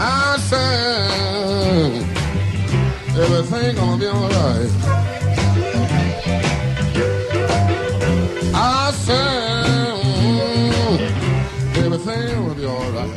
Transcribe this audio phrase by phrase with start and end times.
[0.00, 1.92] I said,
[3.18, 4.70] everything gonna be alright.
[8.54, 9.98] I said,
[11.84, 13.10] everything will be alright.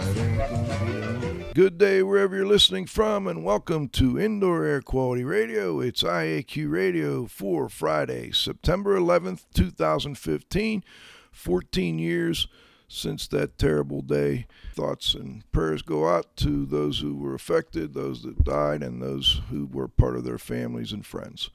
[1.54, 5.79] Good day wherever you're listening from, and welcome to Indoor Air Quality Radio.
[5.82, 10.84] It's IAQ Radio for Friday, September 11th, 2015.
[11.32, 12.48] 14 years
[12.88, 14.45] since that terrible day.
[14.81, 19.40] Thoughts and prayers go out to those who were affected, those that died, and those
[19.51, 21.51] who were part of their families and friends.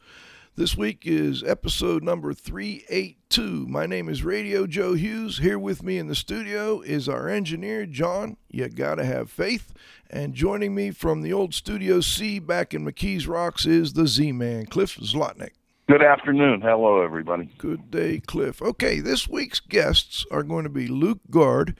[0.55, 3.67] This week is episode number 382.
[3.67, 5.39] My name is Radio Joe Hughes.
[5.39, 8.37] Here with me in the studio is our engineer, John.
[8.49, 9.75] You gotta have faith.
[10.09, 14.31] And joining me from the old Studio C back in McKees Rocks is the Z
[14.31, 15.55] Man, Cliff Zlotnick.
[15.89, 16.61] Good afternoon.
[16.61, 17.51] Hello, everybody.
[17.59, 18.63] Good day, Cliff.
[18.63, 21.77] Okay, this week's guests are going to be Luke Gard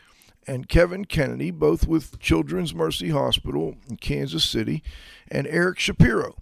[0.47, 4.83] and Kevin Kennedy, both with Children's Mercy Hospital in Kansas City,
[5.29, 6.37] and Eric Shapiro.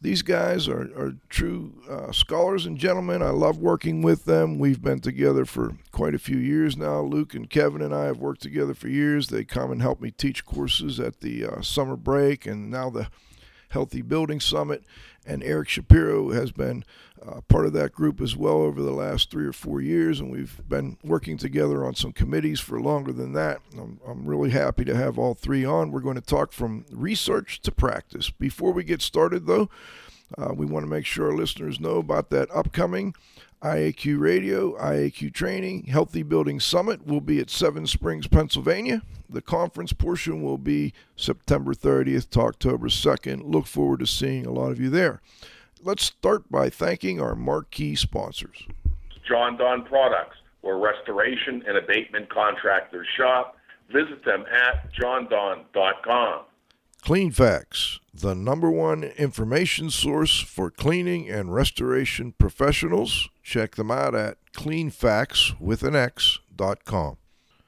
[0.00, 3.20] These guys are, are true uh, scholars and gentlemen.
[3.20, 4.58] I love working with them.
[4.58, 7.00] We've been together for quite a few years now.
[7.00, 9.26] Luke and Kevin and I have worked together for years.
[9.26, 13.08] They come and help me teach courses at the uh, summer break and now the
[13.70, 14.84] Healthy Building Summit.
[15.26, 16.84] And Eric Shapiro has been
[17.26, 20.30] uh, part of that group as well over the last three or four years, and
[20.30, 23.60] we've been working together on some committees for longer than that.
[23.76, 25.90] I'm, I'm really happy to have all three on.
[25.90, 28.30] We're going to talk from research to practice.
[28.30, 29.68] Before we get started, though,
[30.36, 33.14] uh, we want to make sure our listeners know about that upcoming
[33.62, 39.02] IAQ Radio, IAQ Training, Healthy Building Summit will be at Seven Springs, Pennsylvania.
[39.28, 43.42] The conference portion will be September 30th to October 2nd.
[43.44, 45.20] Look forward to seeing a lot of you there.
[45.82, 48.66] Let's start by thanking our marquee sponsors.
[49.28, 53.56] Jon-Don Products, where restoration and abatement contractors shop.
[53.92, 56.42] Visit them at jondon.com.
[57.02, 63.28] Cleanfax, the number one information source for cleaning and restoration professionals.
[63.42, 65.94] Check them out at cleanfax with an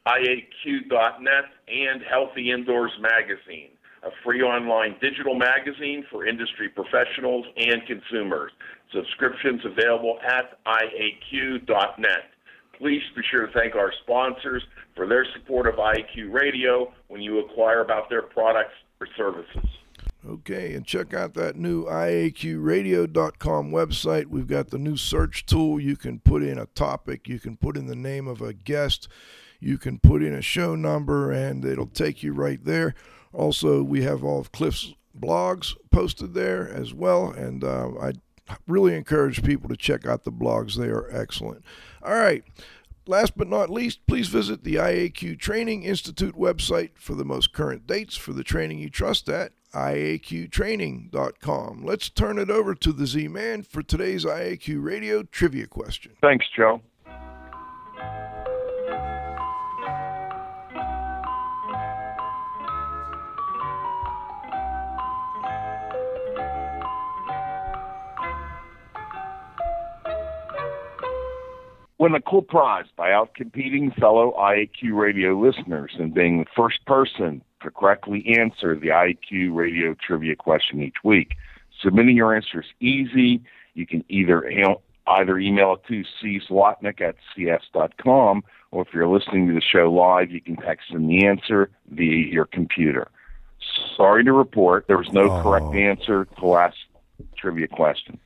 [0.07, 3.71] IAQ.net and Healthy Indoors Magazine,
[4.03, 8.53] a free online digital magazine for industry professionals and consumers.
[8.93, 12.31] Subscriptions available at IAQ.net.
[12.79, 14.63] Please be sure to thank our sponsors
[14.97, 19.69] for their support of IAQ Radio when you acquire about their products or services.
[20.29, 24.27] Okay, and check out that new IAQradio.com website.
[24.27, 25.81] We've got the new search tool.
[25.81, 29.09] You can put in a topic, you can put in the name of a guest,
[29.61, 32.95] you can put in a show number, and it'll take you right there.
[33.33, 38.13] Also, we have all of Cliff's blogs posted there as well, and uh, I
[38.67, 40.77] really encourage people to check out the blogs.
[40.77, 41.63] They are excellent.
[42.03, 42.43] All right.
[43.07, 47.87] Last but not least, please visit the IAQ Training Institute website for the most current
[47.87, 51.85] dates for the training you trust at IAQtraining.com.
[51.85, 56.13] Let's turn it over to the Z Man for today's IAQ Radio trivia question.
[56.21, 56.81] Thanks, Joe.
[72.01, 77.43] Win a cool prize by outcompeting fellow IAQ radio listeners and being the first person
[77.63, 81.35] to correctly answer the IAQ radio trivia question each week.
[81.83, 83.43] Submitting your answer is easy.
[83.75, 84.51] You can either
[85.07, 86.03] either email it to
[86.49, 91.07] czlotnick at cs.com, or if you're listening to the show live, you can text in
[91.07, 93.11] the answer via your computer.
[93.95, 95.43] Sorry to report, there was no oh.
[95.43, 96.79] correct answer to the last
[97.37, 98.19] trivia question.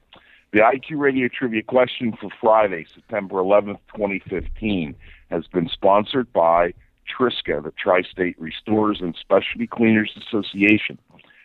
[0.54, 4.94] The IQ Radio Trivia question for Friday, September 11th, 2015,
[5.28, 6.74] has been sponsored by
[7.10, 10.96] Triska, the Tri State Restorers and Specialty Cleaners Association,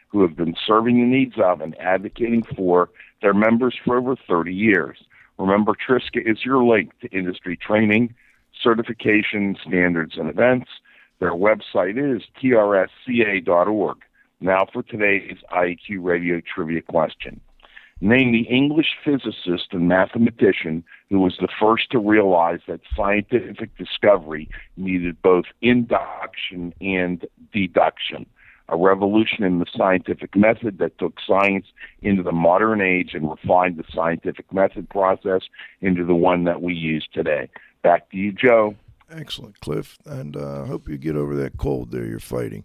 [0.09, 2.91] who have been serving the needs of and advocating for
[3.23, 4.99] their members for over 30 years.
[5.39, 8.13] Remember, Triska is your link to industry training,
[8.61, 10.69] certification, standards, and events.
[11.17, 13.97] Their website is trsca.org.
[14.39, 17.41] Now for today's IQ Radio Trivia question.
[18.01, 24.49] Name the English physicist and mathematician who was the first to realize that scientific discovery
[24.77, 28.25] needed both induction and deduction.
[28.69, 31.65] A revolution in the scientific method that took science
[32.01, 35.41] into the modern age and refined the scientific method process
[35.81, 37.49] into the one that we use today.
[37.81, 38.75] Back to you, Joe.
[39.11, 39.97] Excellent, Cliff.
[40.05, 42.63] And I uh, hope you get over that cold there you're fighting.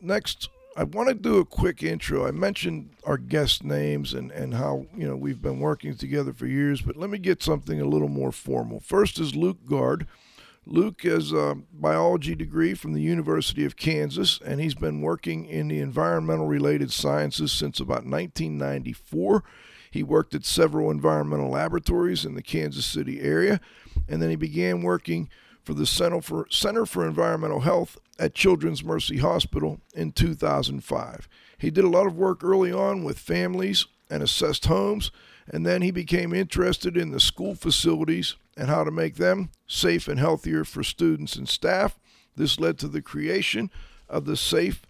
[0.00, 2.26] Next, I want to do a quick intro.
[2.26, 6.46] I mentioned our guest names and, and how, you know, we've been working together for
[6.46, 8.80] years, but let me get something a little more formal.
[8.80, 10.06] First is Luke Gard.
[10.66, 15.68] Luke has a biology degree from the University of Kansas, and he's been working in
[15.68, 19.44] the environmental related sciences since about 1994.
[19.90, 23.62] He worked at several environmental laboratories in the Kansas City area,
[24.08, 25.30] and then he began working
[25.66, 31.28] for the Center for, Center for Environmental Health at Children's Mercy Hospital in 2005.
[31.58, 35.10] He did a lot of work early on with families and assessed homes,
[35.48, 40.06] and then he became interested in the school facilities and how to make them safe
[40.06, 41.98] and healthier for students and staff.
[42.36, 43.70] This led to the creation
[44.08, 44.82] of the Safe,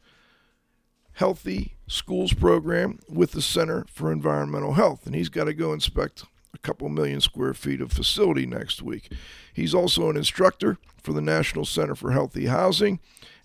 [1.12, 6.24] Healthy Schools program with the Center for Environmental Health, and he's got to go inspect
[6.56, 9.12] a couple million square feet of facility next week.
[9.52, 12.98] He's also an instructor for the National Center for Healthy Housing,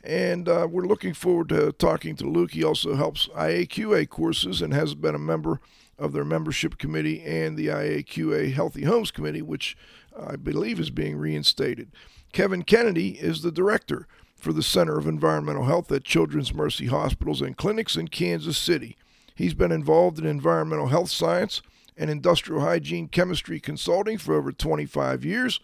[0.03, 2.51] and uh, we're looking forward to talking to Luke.
[2.51, 5.59] He also helps IAQA courses and has been a member
[5.99, 9.77] of their membership committee and the IAQA Healthy Homes Committee, which
[10.17, 11.91] I believe is being reinstated.
[12.31, 17.41] Kevin Kennedy is the director for the Center of Environmental Health at Children's Mercy Hospitals
[17.41, 18.97] and Clinics in Kansas City.
[19.35, 21.61] He's been involved in environmental health science
[21.97, 25.59] and industrial hygiene chemistry consulting for over 25 years.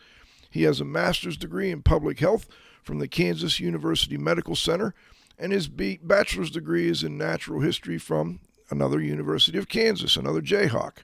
[0.50, 2.48] He has a master's degree in public health
[2.84, 4.94] from the Kansas University Medical Center,
[5.38, 8.40] and his bachelor's degree is in natural history from
[8.70, 10.98] another University of Kansas, another Jayhawk.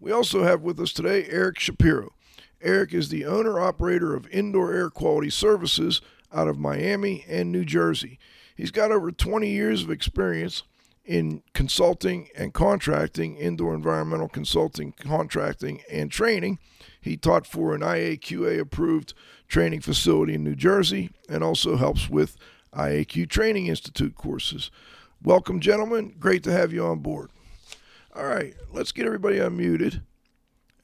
[0.00, 2.12] We also have with us today Eric Shapiro.
[2.60, 6.00] Eric is the owner operator of Indoor Air Quality Services
[6.32, 8.18] out of Miami and New Jersey.
[8.56, 10.62] He's got over 20 years of experience
[11.04, 16.58] in consulting and contracting, indoor environmental consulting, contracting, and training.
[17.00, 19.14] He taught for an IAQA approved
[19.48, 22.36] training facility in New Jersey and also helps with
[22.72, 24.70] IAQ Training Institute courses.
[25.22, 26.14] Welcome, gentlemen.
[26.18, 27.30] Great to have you on board.
[28.14, 30.02] All right, let's get everybody unmuted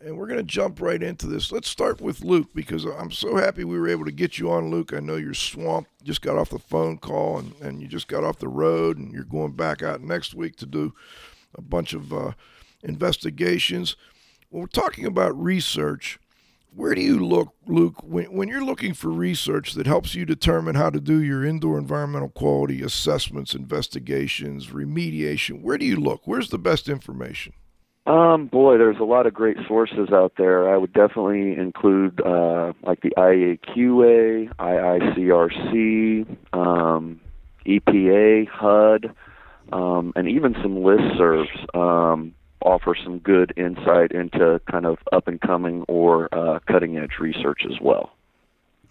[0.01, 1.51] and we're going to jump right into this.
[1.51, 4.71] Let's start with Luke because I'm so happy we were able to get you on,
[4.71, 4.93] Luke.
[4.93, 8.25] I know you're swamped, just got off the phone call, and, and you just got
[8.25, 10.95] off the road, and you're going back out next week to do
[11.55, 12.33] a bunch of uh,
[12.83, 13.97] investigations.
[14.51, 16.19] When we're talking about research,
[16.75, 20.77] where do you look, Luke, when, when you're looking for research that helps you determine
[20.77, 25.61] how to do your indoor environmental quality assessments, investigations, remediation?
[25.63, 26.23] Where do you look?
[26.25, 27.53] Where's the best information?
[28.09, 30.73] Um, boy, there's a lot of great sources out there.
[30.73, 37.21] I would definitely include uh, like the IAQA, IICRC, um,
[37.67, 39.15] EPA, HUD,
[39.75, 45.39] um, and even some listservs um, offer some good insight into kind of up and
[45.43, 48.15] coming or uh, cutting edge research as well.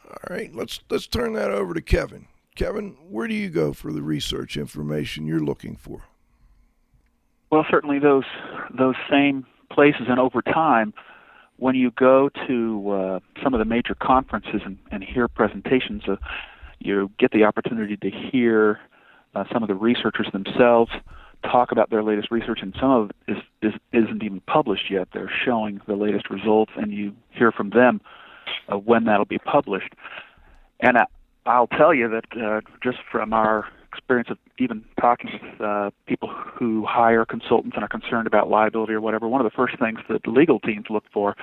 [0.08, 2.28] All right, let's let's turn that over to Kevin.
[2.54, 6.04] Kevin, where do you go for the research information you're looking for?
[7.50, 8.26] Well, certainly those
[8.78, 10.94] those same places, and over time,
[11.58, 16.18] when you go to uh, some of the major conferences and, and hear presentations, uh,
[16.80, 18.80] you get the opportunity to hear
[19.36, 20.92] uh, some of the researchers themselves
[21.44, 25.08] talk about their latest research, and some of it is, is, isn't even published yet.
[25.14, 28.02] They're showing the latest results, and you hear from them
[28.72, 29.94] uh, when that'll be published.
[30.80, 31.06] And I,
[31.46, 36.30] I'll tell you that uh, just from our experience of even talking with uh, people
[36.30, 40.00] who hire consultants and are concerned about liability or whatever, one of the first things
[40.10, 41.36] that legal teams look for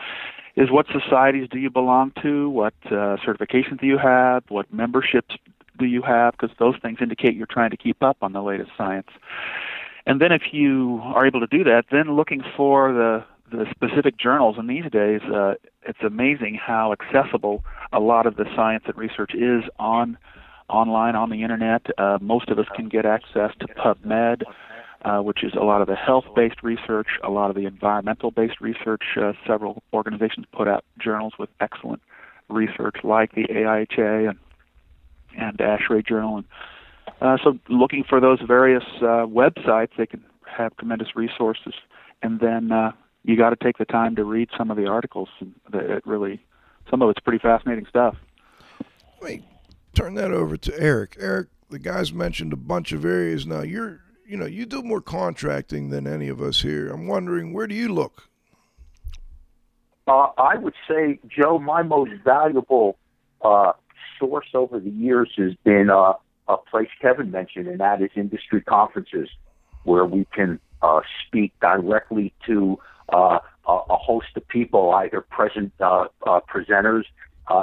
[0.56, 5.36] is what societies do you belong to, what uh, certifications do you have, what memberships
[5.78, 8.70] do you have, because those things indicate you're trying to keep up on the latest
[8.78, 9.08] science.
[10.06, 14.16] And then if you are able to do that, then looking for the the specific
[14.16, 14.56] journals.
[14.58, 15.54] And these days, uh,
[15.86, 20.16] it's amazing how accessible a lot of the science and research is on
[20.68, 21.86] online on the internet.
[21.98, 24.42] Uh, most of us can get access to PubMed,
[25.04, 29.02] uh, which is a lot of the health-based research, a lot of the environmental-based research.
[29.20, 32.00] Uh, several organizations put out journals with excellent
[32.48, 34.38] research, like the AIHA and
[35.36, 36.36] and ASHRAE Journal.
[36.36, 36.44] And
[37.20, 41.74] uh, so, looking for those various uh, websites, they can have tremendous resources.
[42.22, 42.92] And then uh,
[43.24, 45.28] you got to take the time to read some of the articles.
[45.40, 46.40] And it really,
[46.90, 48.16] some of it's pretty fascinating stuff.
[49.20, 49.42] Wait,
[49.94, 51.16] turn that over to Eric.
[51.18, 53.46] Eric, the guys mentioned a bunch of areas.
[53.46, 56.90] Now you're you know, you do more contracting than any of us here.
[56.90, 58.28] I'm wondering where do you look?
[60.06, 62.98] Uh, I would say, Joe, my most valuable
[63.42, 63.72] uh,
[64.18, 66.14] source over the years has been uh,
[66.48, 69.28] a place Kevin mentioned, and that is industry conferences,
[69.84, 72.78] where we can uh, speak directly to
[73.10, 77.04] uh, a host of people, either present uh, presenters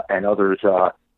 [0.09, 0.59] and others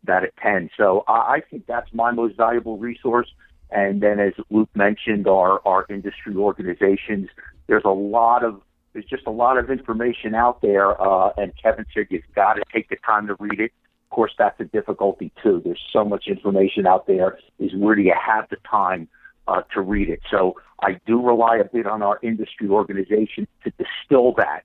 [0.06, 0.70] that attend.
[0.78, 3.28] So I, I think that's my most valuable resource.
[3.72, 7.30] And then, as Luke mentioned, our our industry organizations.
[7.68, 8.62] There's a lot of
[8.94, 12.64] there's just a lot of information out there, uh, and Kevin said you've got to
[12.72, 13.72] take the time to read it.
[14.06, 15.62] Of course, that's a difficulty too.
[15.66, 17.40] There's so much information out there.
[17.58, 19.08] Is where do you have the time
[19.48, 20.20] uh, to read it?
[20.30, 24.64] So I do rely a bit on our industry organization to distill that.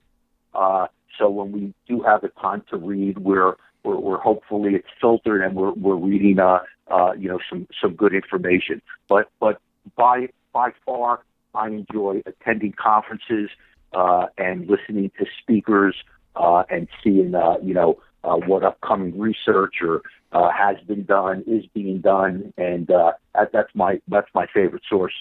[0.53, 0.85] Uh,
[1.17, 3.55] so when we do have the time to read, we're
[3.89, 7.95] we're, we're hopefully it's filtered and we're we're reading uh, uh, you know some some
[7.95, 8.81] good information.
[9.07, 9.59] But but
[9.95, 11.21] by by far,
[11.53, 13.49] I enjoy attending conferences
[13.93, 15.95] uh, and listening to speakers
[16.35, 21.43] uh, and seeing uh, you know uh, what upcoming research or uh, has been done,
[21.47, 25.13] is being done, and uh, that, that's my that's my favorite source.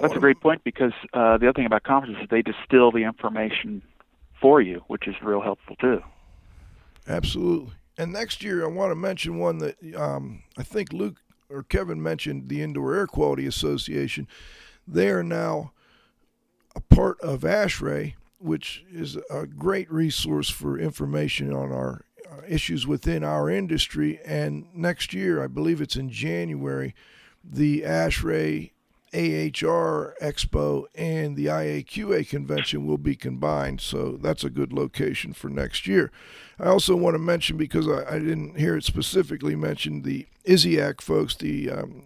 [0.00, 3.04] That's a great point because uh, the other thing about conferences is they distill the
[3.04, 3.80] information
[4.40, 6.02] for you, which is real helpful too.
[7.06, 7.72] Absolutely.
[7.96, 12.02] And next year, I want to mention one that um, I think Luke or Kevin
[12.02, 14.26] mentioned the Indoor Air Quality Association.
[14.86, 15.72] They are now
[16.74, 22.86] a part of ASHRAE, which is a great resource for information on our uh, issues
[22.86, 24.18] within our industry.
[24.24, 26.94] And next year, I believe it's in January,
[27.44, 28.72] the ASHRAE
[29.14, 35.48] AHR Expo and the IAQA convention will be combined, so that's a good location for
[35.48, 36.10] next year.
[36.58, 41.00] I also want to mention, because I, I didn't hear it specifically mentioned, the ISIAQ
[41.00, 42.02] folks, the um,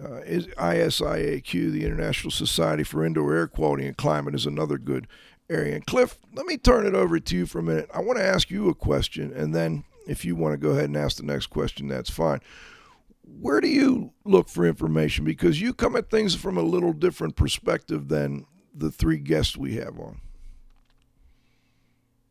[0.00, 5.06] uh, ISIAQ, the International Society for Indoor Air Quality and Climate, is another good
[5.50, 5.74] area.
[5.74, 7.90] And Cliff, let me turn it over to you for a minute.
[7.92, 10.84] I want to ask you a question, and then if you want to go ahead
[10.84, 12.40] and ask the next question, that's fine
[13.40, 15.24] where do you look for information?
[15.24, 19.76] Because you come at things from a little different perspective than the three guests we
[19.76, 20.20] have on.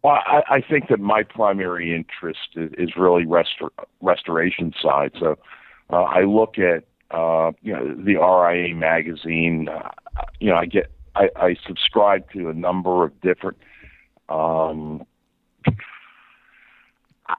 [0.04, 3.70] Well, I, I think that my primary interest is, is really restor-
[4.02, 5.12] restoration side.
[5.20, 5.38] So
[5.90, 9.70] uh, I look at uh, you know the RIA magazine.
[9.70, 9.90] Uh,
[10.40, 13.58] you know, I get I, I subscribe to a number of different
[14.30, 15.04] um,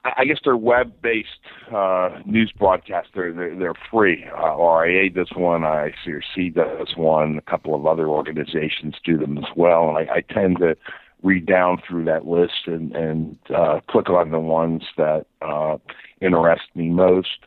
[0.04, 1.28] I guess they're web-based
[1.74, 3.10] uh, news broadcasts.
[3.14, 4.26] They're they're, they're free.
[4.36, 5.62] Uh, RIA does one.
[5.62, 7.38] ICRC does one.
[7.38, 9.88] A couple of other organizations do them as well.
[9.88, 10.76] And I, I tend to
[11.22, 15.78] read down through that list and and uh, click on the ones that uh,
[16.20, 17.46] interest me most.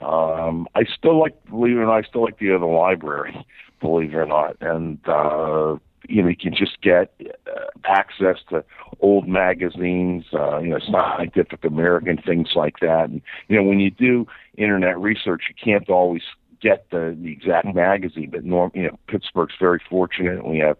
[0.00, 3.44] Um, I still like, believe it or not, I still like the other library,
[3.80, 5.76] believe it or not, and uh,
[6.08, 7.12] you know you can just get
[7.46, 8.64] uh, access to
[9.00, 13.08] old magazines, uh, you know, Scientific American, things like that.
[13.10, 14.26] And you know, when you do
[14.56, 16.22] internet research, you can't always
[16.60, 20.46] get the the exact magazine, but norm, you know, Pittsburgh's very fortunate.
[20.46, 20.76] We have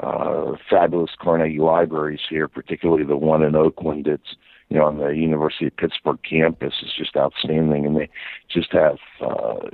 [0.00, 4.06] uh, fabulous Carnegie libraries here, particularly the one in Oakland.
[4.06, 4.36] It's
[4.68, 8.08] you know on the University of Pittsburgh campus is just outstanding, and they
[8.48, 9.68] just have uh,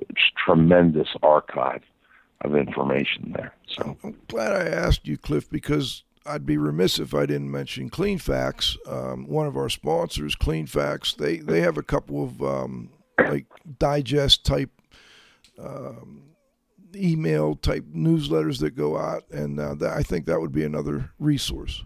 [0.44, 1.82] tremendous archive
[2.42, 3.54] of information there.
[3.66, 7.90] So I'm glad I asked you, Cliff, because I'd be remiss if I didn't mention
[7.90, 11.16] Cleanfax, um, one of our sponsors, Cleanfax.
[11.16, 13.46] They they have a couple of um, like
[13.78, 14.70] digest type
[15.58, 16.22] um,
[16.94, 21.10] email type newsletters that go out, and uh, that, I think that would be another
[21.18, 21.84] resource.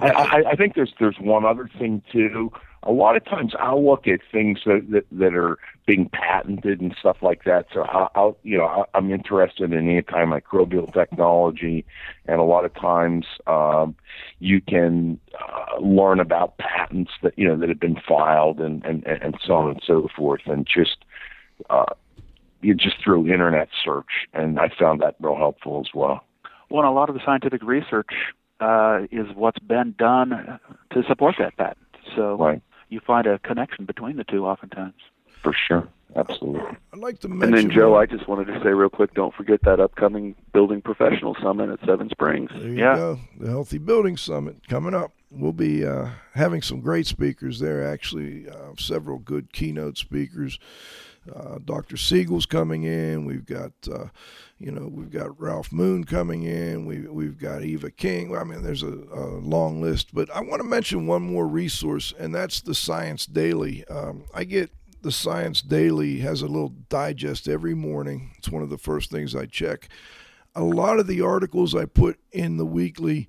[0.00, 2.50] I, I, I think there's there's one other thing too
[2.84, 6.94] a lot of times I'll look at things that that, that are being patented and
[6.98, 7.66] stuff like that.
[7.72, 11.84] So I'll, I'll you know I'm interested in antimicrobial technology,
[12.26, 13.94] and a lot of times um,
[14.38, 19.06] you can uh, learn about patents that you know that have been filed and and
[19.06, 21.04] and so on and so forth, and just.
[21.70, 21.84] Uh,
[22.62, 26.24] you just through internet search, and I found that real helpful as well.
[26.70, 28.08] Well, and a lot of the scientific research
[28.58, 30.58] uh, is what's been done
[30.94, 31.86] to support that patent.
[32.16, 32.62] So right
[32.94, 34.94] you find a connection between the two oftentimes.
[35.44, 35.86] For sure.
[36.16, 36.76] Absolutely.
[36.92, 37.54] I'd like to mention.
[37.54, 40.80] And then, Joe, I just wanted to say real quick don't forget that upcoming Building
[40.80, 42.50] Professional Summit at Seven Springs.
[42.54, 42.96] Yeah.
[42.96, 43.20] go.
[43.38, 45.12] The Healthy Building Summit coming up.
[45.30, 50.60] We'll be uh, having some great speakers there, actually, uh, several good keynote speakers.
[51.34, 51.96] Uh, Dr.
[51.96, 53.24] Siegel's coming in.
[53.24, 54.06] We've got, uh,
[54.58, 56.86] you know, we've got Ralph Moon coming in.
[56.86, 58.36] We we've got Eva King.
[58.36, 62.12] I mean, there's a, a long list, but I want to mention one more resource,
[62.18, 63.84] and that's the Science Daily.
[63.88, 64.70] Um, I get
[65.04, 68.32] the Science Daily has a little digest every morning.
[68.38, 69.88] It's one of the first things I check.
[70.56, 73.28] A lot of the articles I put in the weekly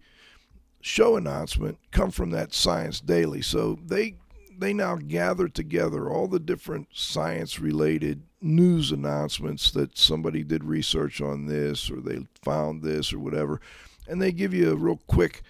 [0.79, 3.41] show announcement come from that Science Daily.
[3.41, 4.15] So they
[4.57, 11.19] they now gather together all the different science related news announcements that somebody did research
[11.19, 13.59] on this or they found this or whatever
[14.07, 15.41] and they give you a real quick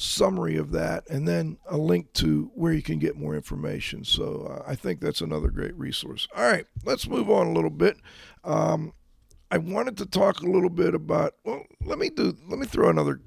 [0.00, 4.02] summary of that and then a link to where you can get more information.
[4.02, 6.26] So uh, I think that's another great resource.
[6.34, 7.98] All right, let's move on a little bit.
[8.42, 8.94] Um,
[9.50, 11.34] I wanted to talk a little bit about.
[11.44, 12.34] Well, let me do.
[12.48, 13.20] Let me throw another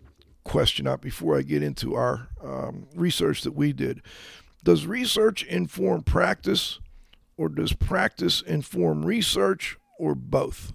[0.45, 4.01] question out before I get into our um, research that we did.
[4.63, 6.79] Does research inform practice,
[7.37, 10.73] or does practice inform research, or both?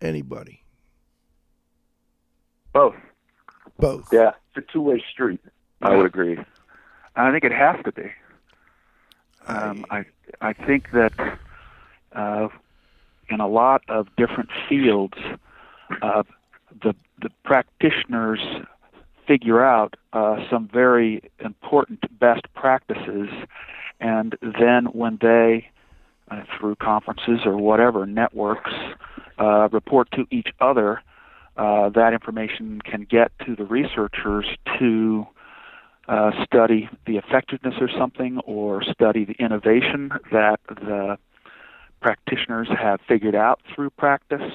[0.00, 0.62] Anybody?
[2.72, 2.96] Both.
[3.78, 4.08] Both.
[4.12, 5.40] Yeah, it's a two-way street.
[5.80, 6.38] I would agree.
[7.14, 8.10] I think it has to be.
[9.46, 10.04] Um, I
[10.40, 11.12] I think that
[12.12, 12.48] uh,
[13.30, 15.16] in a lot of different fields,
[16.02, 16.22] uh,
[16.82, 18.40] the the practitioners
[19.26, 23.28] figure out uh, some very important best practices,
[24.00, 25.68] and then when they,
[26.30, 28.70] uh, through conferences or whatever networks,
[29.38, 31.02] uh, report to each other,
[31.58, 34.46] uh, that information can get to the researchers
[34.78, 35.26] to
[36.08, 41.18] uh, study the effectiveness of something or study the innovation that the
[42.00, 44.52] practitioners have figured out through practice.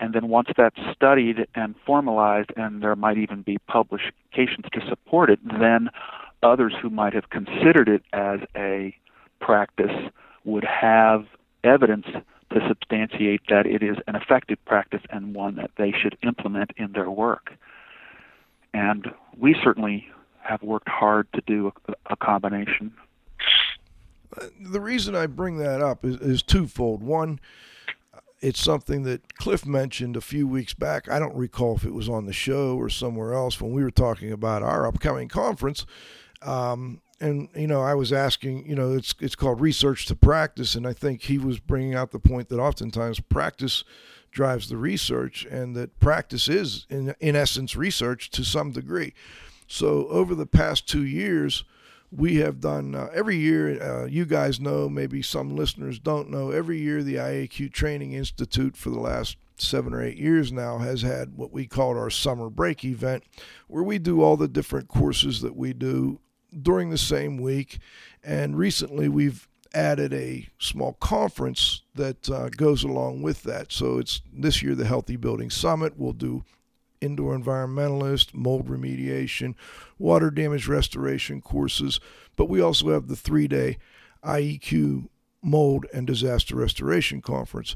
[0.00, 5.28] And then once that's studied and formalized, and there might even be publications to support
[5.28, 5.90] it, then
[6.42, 8.96] others who might have considered it as a
[9.40, 10.10] practice
[10.44, 11.26] would have
[11.62, 12.06] evidence
[12.50, 16.92] to substantiate that it is an effective practice and one that they should implement in
[16.92, 17.52] their work.
[18.74, 20.08] And we certainly
[20.40, 22.92] have worked hard to do a, a combination.
[24.60, 27.02] The reason I bring that up is, is twofold.
[27.02, 27.40] One,
[28.40, 31.10] it's something that Cliff mentioned a few weeks back.
[31.10, 33.90] I don't recall if it was on the show or somewhere else when we were
[33.90, 35.84] talking about our upcoming conference.
[36.42, 40.74] Um, and you know, I was asking, you know, it's it's called research to practice,
[40.74, 43.84] and I think he was bringing out the point that oftentimes practice
[44.30, 49.12] drives the research, and that practice is, in in essence, research to some degree.
[49.66, 51.64] So over the past two years,
[52.10, 53.80] we have done uh, every year.
[53.80, 56.50] Uh, you guys know, maybe some listeners don't know.
[56.50, 61.02] Every year, the IAQ Training Institute for the last seven or eight years now has
[61.02, 63.24] had what we called our summer break event,
[63.68, 66.18] where we do all the different courses that we do
[66.62, 67.78] during the same week.
[68.22, 73.72] And recently we've added a small conference that uh, goes along with that.
[73.72, 75.94] So it's this year the Healthy Building Summit.
[75.96, 76.44] We'll do
[77.00, 79.54] indoor environmentalist, mold remediation,
[79.98, 82.00] water damage restoration courses,
[82.36, 83.78] but we also have the three day
[84.24, 85.08] IEQ
[85.42, 87.74] mold and disaster restoration conference.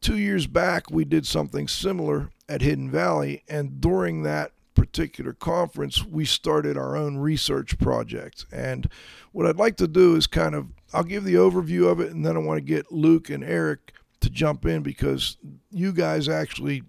[0.00, 6.02] Two years back, we did something similar at Hidden Valley, and during that particular conference,
[6.02, 8.46] we started our own research project.
[8.50, 8.88] And
[9.30, 12.24] what I'd like to do is kind of, I'll give the overview of it, and
[12.24, 15.36] then I want to get Luke and Eric to jump in because
[15.70, 16.84] you guys actually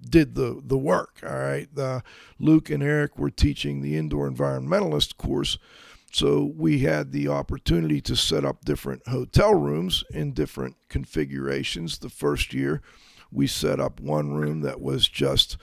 [0.00, 1.20] did the the work.
[1.22, 1.68] All right,
[2.40, 5.58] Luke and Eric were teaching the indoor environmentalist course,
[6.10, 11.98] so we had the opportunity to set up different hotel rooms in different configurations.
[11.98, 12.82] The first year,
[13.30, 15.56] we set up one room that was just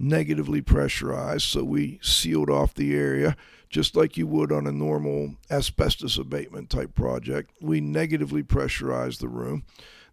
[0.00, 3.36] negatively pressurized, so we sealed off the area
[3.68, 7.52] just like you would on a normal asbestos abatement type project.
[7.60, 9.64] We negatively pressurized the room.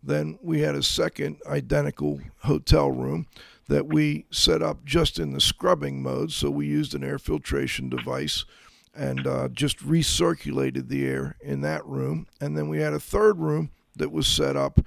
[0.04, 3.26] Then we had a second identical hotel room
[3.67, 6.32] that we set up just in the scrubbing mode.
[6.32, 8.45] So we used an air filtration device
[8.93, 12.28] and uh, just recirculated the air in that room.
[12.39, 14.80] And then we had a third room that was set up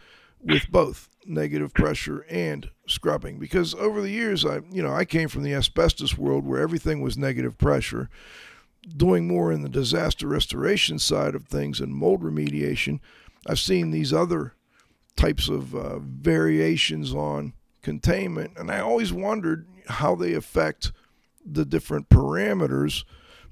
[0.42, 3.38] with both negative pressure and scrubbing.
[3.38, 7.00] Because over the years I you know I came from the asbestos world where everything
[7.00, 8.08] was negative pressure
[8.96, 13.00] doing more in the disaster restoration side of things and mold remediation.
[13.46, 14.54] I've seen these other
[15.16, 20.92] types of uh, variations on containment and I always wondered how they affect
[21.44, 23.04] the different parameters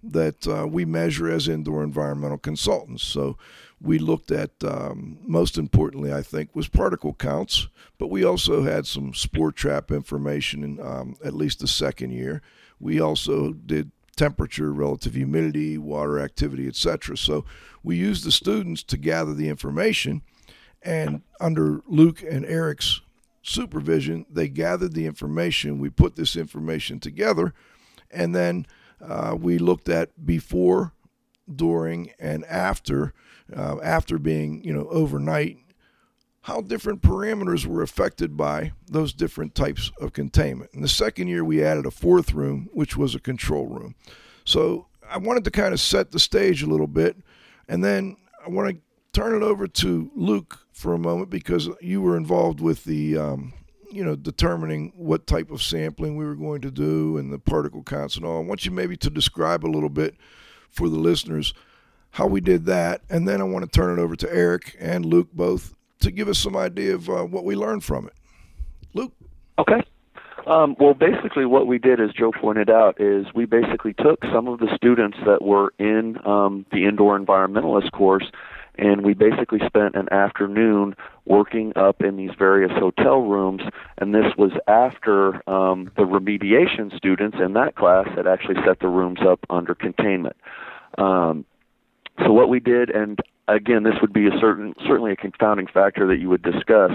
[0.03, 3.03] that uh, we measure as indoor environmental consultants.
[3.03, 3.37] So
[3.81, 8.87] we looked at um, most importantly i think was particle counts but we also had
[8.87, 12.41] some spore trap information in um, at least the second year.
[12.81, 17.45] We also did temperature relative humidity water activity etc so
[17.83, 20.23] we used the students to gather the information
[20.83, 23.01] and under luke and eric's
[23.43, 25.79] supervision they gathered the information.
[25.79, 27.55] We put this information together
[28.11, 28.67] and then
[29.01, 30.93] uh, we looked at before
[31.53, 33.15] during, and after,
[33.55, 35.59] uh, after being you know overnight,
[36.43, 40.71] how different parameters were affected by those different types of containment.
[40.73, 43.95] In the second year, we added a fourth room, which was a control room.
[44.45, 47.17] So I wanted to kind of set the stage a little bit,
[47.69, 48.81] and then I want to
[49.13, 53.53] turn it over to Luke for a moment because you were involved with the, um,
[53.91, 57.83] you know, determining what type of sampling we were going to do and the particle
[57.83, 58.39] counts and all.
[58.39, 60.17] I want you maybe to describe a little bit
[60.71, 61.53] for the listeners
[62.19, 65.07] how we did that, and then I want to turn it over to Eric and
[65.07, 68.15] Luke both to give us some idea of uh, what we learned from it.
[68.93, 69.13] Luke.
[69.57, 69.81] Okay.
[70.45, 74.49] Um, well, basically, what we did, as Joe pointed out, is we basically took some
[74.49, 78.25] of the students that were in um, the indoor environmentalist course,
[78.77, 83.63] and we basically spent an afternoon working up in these various hotel rooms.
[83.99, 88.89] And this was after um, the remediation students in that class had actually set the
[88.89, 90.37] rooms up under containment.
[90.97, 91.45] Um,
[92.21, 96.07] so what we did, and again, this would be a certain certainly a confounding factor
[96.07, 96.93] that you would discuss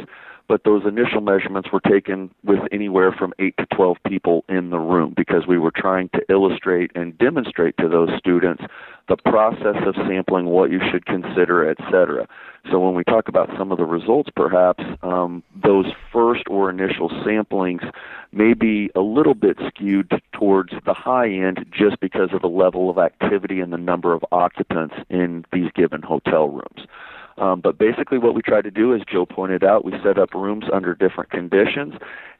[0.48, 4.78] but those initial measurements were taken with anywhere from 8 to 12 people in the
[4.78, 8.64] room because we were trying to illustrate and demonstrate to those students
[9.08, 12.28] the process of sampling, what you should consider, etc.
[12.72, 17.10] So when we talk about some of the results, perhaps um, those first or initial
[17.10, 17.90] samplings
[18.32, 22.90] may be a little bit skewed towards the high end just because of the level
[22.90, 26.88] of activity and the number of occupants in these given hotel rooms.
[27.38, 30.34] Um, but basically, what we tried to do, as Joe pointed out, we set up
[30.34, 31.96] rooms under different conditions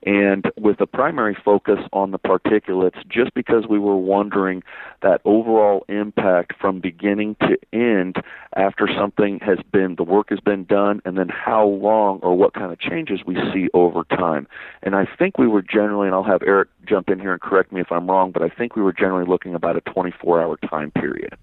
[0.06, 4.64] and with a primary focus on the particulates just because we were wondering
[5.02, 8.18] that overall impact from beginning to end
[8.56, 12.54] after something has been, the work has been done, and then how long or what
[12.54, 14.48] kind of changes we see over time.
[14.82, 17.72] And I think we were generally, and I'll have Eric jump in here and correct
[17.72, 20.58] me if I'm wrong, but I think we were generally looking about a 24 hour
[20.70, 21.38] time period.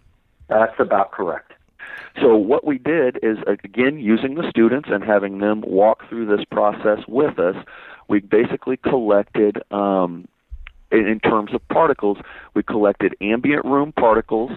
[0.49, 1.53] That's about correct.
[2.21, 6.45] So what we did is again using the students and having them walk through this
[6.51, 7.57] process with us,
[8.09, 10.27] we basically collected um,
[10.91, 12.19] in, terms of particles,
[12.55, 14.51] we collected ambient room particles.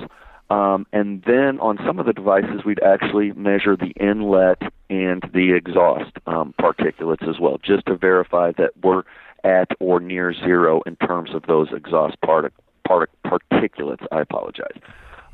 [0.49, 5.53] Um, and then on some of the devices, we'd actually measure the inlet and the
[5.55, 9.03] exhaust um, particulates as well, just to verify that we're
[9.43, 12.51] at or near zero in terms of those exhaust partic-
[12.87, 14.05] partic- particulates.
[14.11, 14.77] I apologize.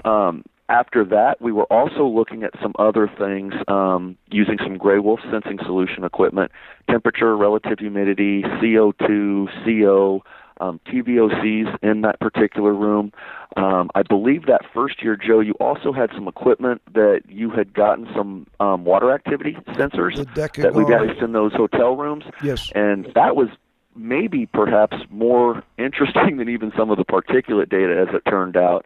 [0.06, 5.20] Um, after that, we were also looking at some other things um, using some GrayWolf
[5.32, 6.52] sensing solution equipment,
[6.90, 10.24] temperature, relative humidity, CO2, CO,
[10.62, 13.12] um, TVOCs in that particular room.
[13.58, 17.74] Um, I believe that first year, Joe, you also had some equipment that you had
[17.74, 22.26] gotten some um, water activity sensors that we placed in those hotel rooms.
[22.44, 22.72] Yes.
[22.76, 23.48] And that was
[23.96, 28.86] maybe perhaps more interesting than even some of the particulate data as it turned out.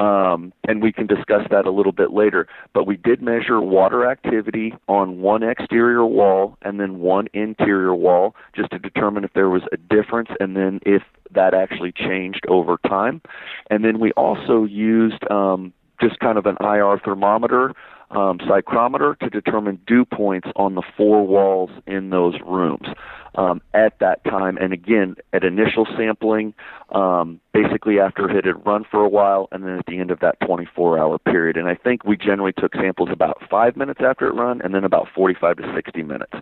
[0.00, 2.46] Um, and we can discuss that a little bit later.
[2.72, 8.34] But we did measure water activity on one exterior wall and then one interior wall
[8.54, 12.78] just to determine if there was a difference and then if that actually changed over
[12.88, 13.20] time.
[13.68, 17.74] And then we also used um, just kind of an IR thermometer
[18.10, 22.88] um, psychrometer to determine dew points on the four walls in those rooms
[23.36, 24.56] um, at that time.
[24.58, 26.54] And again, at initial sampling,
[26.90, 30.20] um, basically after it had run for a while, and then at the end of
[30.20, 31.56] that 24 hour period.
[31.56, 34.84] And I think we generally took samples about five minutes after it run, and then
[34.84, 36.34] about 45 to 60 minutes.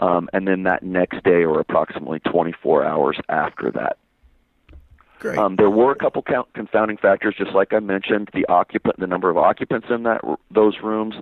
[0.00, 3.98] Um, and then that next day, or approximately 24 hours after that.
[5.38, 6.22] Um, there were a couple
[6.54, 10.76] confounding factors, just like I mentioned, the occupant, the number of occupants in that those
[10.82, 11.14] rooms,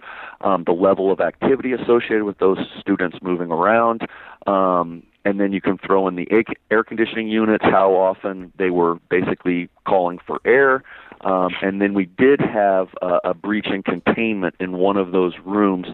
[0.42, 4.06] um, the level of activity associated with those students moving around,
[4.46, 6.28] um, and then you can throw in the
[6.70, 10.82] air conditioning units, how often they were basically calling for air.
[11.22, 15.34] Um, and then we did have a, a breach in containment in one of those
[15.44, 15.86] rooms.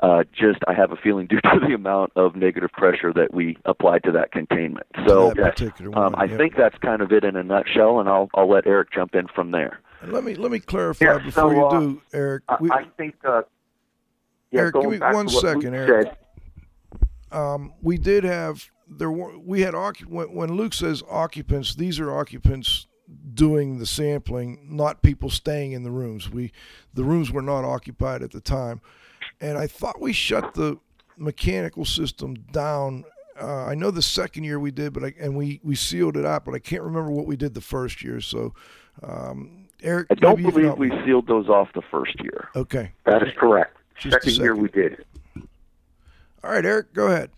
[0.00, 3.56] Uh, just, I have a feeling, due to the amount of negative pressure that we
[3.64, 4.86] applied to that containment.
[5.06, 5.32] So,
[5.94, 6.38] um, I yep.
[6.38, 9.28] think that's kind of it in a nutshell, and I'll I'll let Eric jump in
[9.28, 9.80] from there.
[10.06, 12.42] Let me let me clarify Yeah, before so, you uh, do, Eric.
[12.60, 13.16] We, I, I think.
[13.24, 13.42] Uh,
[14.50, 16.08] yeah, Eric, give me back one to what Luke Eric.
[16.08, 19.74] said, um, we did have there were we had
[20.08, 22.86] when, when Luke says occupants, these are occupants
[23.34, 26.30] doing the sampling, not people staying in the rooms.
[26.30, 26.52] We
[26.94, 28.80] the rooms were not occupied at the time,
[29.40, 30.78] and I thought we shut the
[31.16, 33.04] mechanical system down.
[33.40, 36.24] Uh, I know the second year we did, but I, and we we sealed it
[36.24, 38.20] up, but I can't remember what we did the first year.
[38.20, 38.54] So,
[39.02, 42.20] um, Eric, I don't maybe you can believe help we sealed those off the first
[42.20, 42.48] year.
[42.56, 43.76] Okay, that is correct.
[43.96, 45.04] Just a Second year we did.
[46.42, 47.30] all right, Eric, go ahead.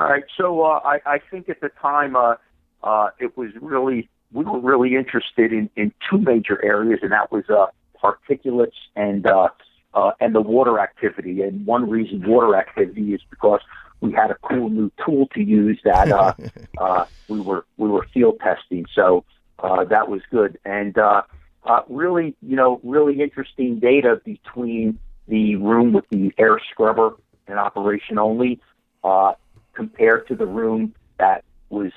[0.00, 0.24] All right.
[0.38, 2.36] So uh, I, I think at the time uh,
[2.82, 7.32] uh, it was really we were really interested in, in two major areas, and that
[7.32, 7.66] was uh,
[8.02, 9.48] particulates and uh,
[9.94, 11.42] uh, and the water activity.
[11.42, 13.60] And one reason water activity is because
[14.00, 16.34] we had a cool new tool to use that uh,
[16.78, 18.86] uh, we were we were field testing.
[18.94, 19.24] So
[19.58, 20.58] uh, that was good.
[20.64, 21.22] And uh,
[21.64, 27.14] uh, really, you know, really interesting data between the room with the air scrubber
[27.46, 28.60] in operation only
[29.04, 29.32] uh,
[29.74, 31.92] compared to the room that was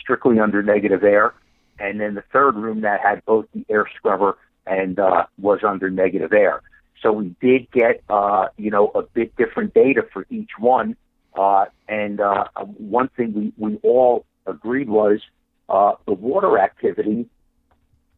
[0.00, 1.34] strictly under negative air,
[1.80, 5.90] and then the third room that had both the air scrubber and uh, was under
[5.90, 6.62] negative air.
[7.02, 10.96] So we did get, uh, you know, a bit different data for each one.
[11.34, 12.44] Uh, and uh,
[12.76, 15.20] one thing we, we all agreed was
[15.68, 17.26] uh, the water activity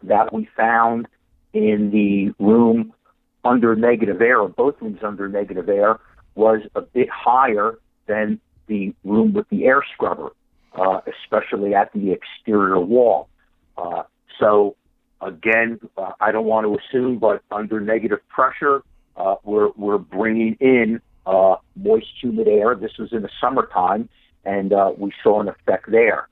[0.02, 1.06] that we found
[1.52, 2.92] in the room
[3.44, 6.00] under negative air, or both rooms under negative air,
[6.34, 10.30] was a bit higher than the room with the air scrubber,
[10.74, 13.28] uh, especially at the exterior wall.
[13.76, 14.02] Uh,
[14.38, 14.76] so,
[15.20, 18.82] again, uh, I don't want to assume, but under negative pressure,
[19.16, 22.74] uh, we're, we're bringing in uh, moist, humid air.
[22.74, 24.08] This was in the summertime,
[24.44, 26.28] and uh, we saw an effect there.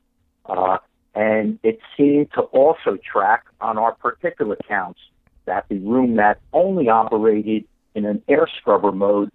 [0.47, 0.79] Uh,
[1.15, 5.01] and it seemed to also track on our particulate counts
[5.47, 9.31] that the room that only operated in an air scrubber mode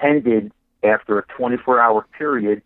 [0.00, 2.62] tended, after a 24 hour period,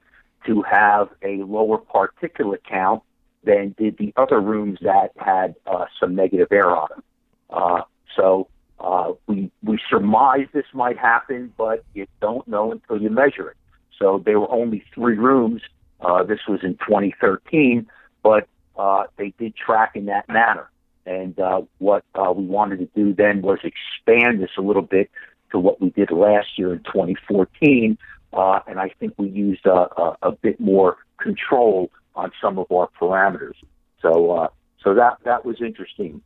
[0.47, 3.03] to have a lower particulate count
[3.45, 7.03] than did the other rooms that had uh, some negative air on them.
[7.51, 7.83] Uh,
[8.17, 8.49] so
[8.79, 13.57] uh, we we surmise this might happen, but you don't know until you measure it.
[13.99, 15.63] So there were only three rooms.
[16.01, 17.87] Uh, this was in 2013,
[18.23, 20.71] but uh, they did track in that manner.
[21.05, 25.11] And uh, what uh, we wanted to do then was expand this a little bit
[25.53, 27.99] to what we did last year in 2014.
[28.33, 32.71] Uh, and I think we used a, a, a, bit more control on some of
[32.71, 33.55] our parameters.
[34.03, 34.49] So, uh,
[34.83, 36.23] so that that was interesting.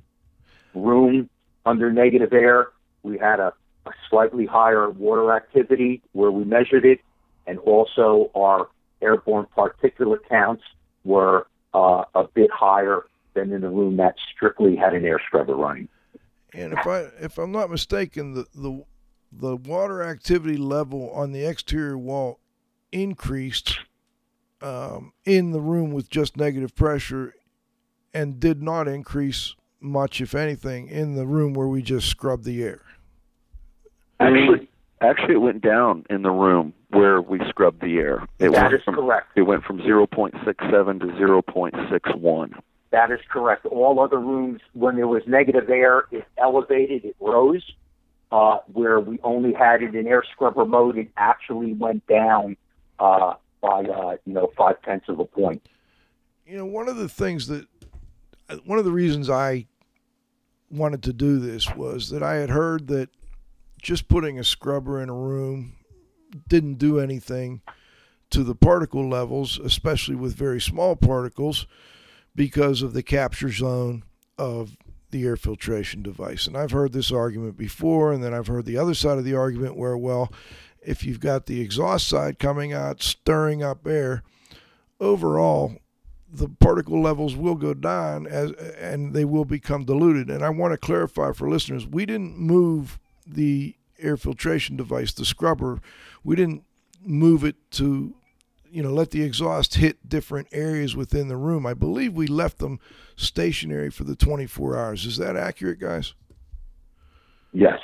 [0.74, 1.28] Room
[1.66, 2.68] under negative air,
[3.02, 3.52] we had a,
[3.86, 7.00] a slightly higher water activity where we measured it,
[7.46, 8.68] and also our
[9.02, 10.62] airborne particulate counts
[11.04, 15.54] were uh, a bit higher than in the room that strictly had an air scrubber
[15.54, 15.88] running.
[16.52, 18.84] And if I if I'm not mistaken, the the
[19.32, 22.38] the water activity level on the exterior wall
[22.92, 23.80] increased
[24.64, 27.34] um, in the room with just negative pressure,
[28.14, 32.64] and did not increase much, if anything, in the room where we just scrubbed the
[32.64, 32.80] air.
[34.20, 34.68] Actually,
[35.02, 38.26] actually, it went down in the room where we scrubbed the air.
[38.38, 39.32] It that is from, correct.
[39.36, 40.40] It went from 0.67
[41.00, 42.52] to 0.61.
[42.90, 43.66] That is correct.
[43.66, 47.62] All other rooms, when there was negative air, it elevated, it rose.
[48.32, 52.56] Uh, where we only had it in air scrubber mode, it actually went down
[52.98, 55.66] uh, by uh, you know five tenths of a point.
[56.46, 57.66] You know, one of the things that
[58.64, 59.66] one of the reasons I
[60.70, 63.08] wanted to do this was that I had heard that
[63.80, 65.76] just putting a scrubber in a room
[66.48, 67.62] didn't do anything
[68.30, 71.66] to the particle levels, especially with very small particles,
[72.34, 74.02] because of the capture zone
[74.36, 74.76] of
[75.10, 76.46] the air filtration device.
[76.46, 79.36] And I've heard this argument before, and then I've heard the other side of the
[79.36, 80.32] argument where, well,
[80.84, 84.22] if you've got the exhaust side coming out, stirring up air,
[85.00, 85.76] overall,
[86.30, 90.30] the particle levels will go down as and they will become diluted.
[90.30, 95.24] And I want to clarify for listeners, we didn't move the air filtration device, the
[95.24, 95.80] scrubber,
[96.24, 96.64] we didn't
[97.06, 98.14] move it to
[98.70, 101.64] you know let the exhaust hit different areas within the room.
[101.64, 102.80] I believe we left them
[103.14, 105.06] stationary for the 24 hours.
[105.06, 106.14] Is that accurate, guys?
[107.52, 107.78] Yes.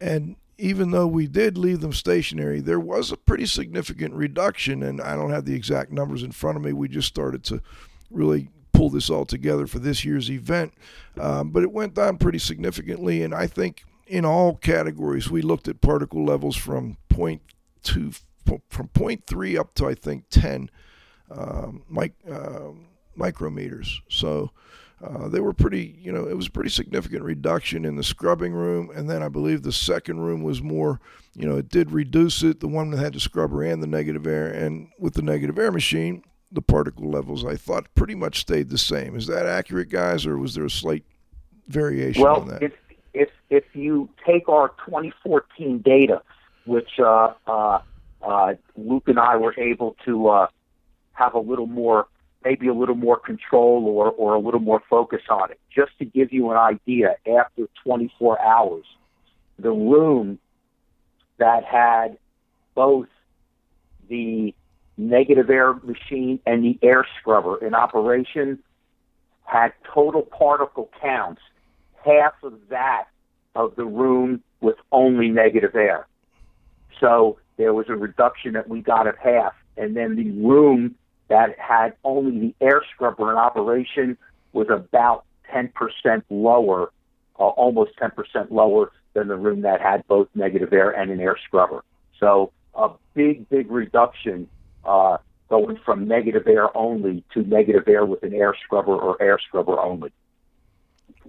[0.00, 5.00] And even though we did leave them stationary, there was a pretty significant reduction, and
[5.00, 6.72] I don't have the exact numbers in front of me.
[6.72, 7.60] We just started to
[8.10, 10.72] really pull this all together for this year's event,
[11.18, 15.68] um, but it went down pretty significantly, and I think in all categories we looked
[15.68, 17.42] at particle levels from point
[17.82, 18.12] two
[18.68, 20.70] from point three up to I think ten
[21.30, 22.70] um, mic, uh,
[23.18, 24.00] micrometers.
[24.08, 24.52] So
[25.04, 28.54] uh, they were pretty, you know, it was a pretty significant reduction in the scrubbing
[28.54, 28.90] room.
[28.94, 31.00] And then I believe the second room was more,
[31.34, 34.26] you know, it did reduce it, the one that had the scrubber and the negative
[34.26, 34.46] air.
[34.46, 38.78] And with the negative air machine, the particle levels I thought pretty much stayed the
[38.78, 39.16] same.
[39.16, 41.04] Is that accurate, guys, or was there a slight
[41.68, 42.62] variation well, on that?
[42.62, 42.72] if
[43.12, 46.22] if if you take our 2014 data,
[46.64, 47.80] which uh, uh,
[48.22, 50.46] uh, Luke and I were able to uh,
[51.12, 52.06] have a little more
[52.46, 55.58] maybe a little more control or, or a little more focus on it.
[55.74, 58.84] Just to give you an idea, after 24 hours,
[59.58, 60.38] the room
[61.38, 62.18] that had
[62.76, 63.08] both
[64.08, 64.54] the
[64.96, 68.60] negative air machine and the air scrubber in operation
[69.44, 71.40] had total particle counts
[72.04, 73.06] half of that
[73.56, 76.06] of the room with only negative air.
[77.00, 79.54] So there was a reduction that we got of half.
[79.76, 80.94] And then the room
[81.28, 84.16] that had only the air scrubber in operation
[84.52, 85.70] was about 10%
[86.30, 86.90] lower,
[87.38, 91.36] uh, almost 10% lower than the room that had both negative air and an air
[91.46, 91.84] scrubber.
[92.20, 94.48] So a big, big reduction
[94.84, 99.38] uh, going from negative air only to negative air with an air scrubber or air
[99.38, 100.12] scrubber only.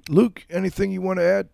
[0.09, 1.49] Luke, anything you want to add?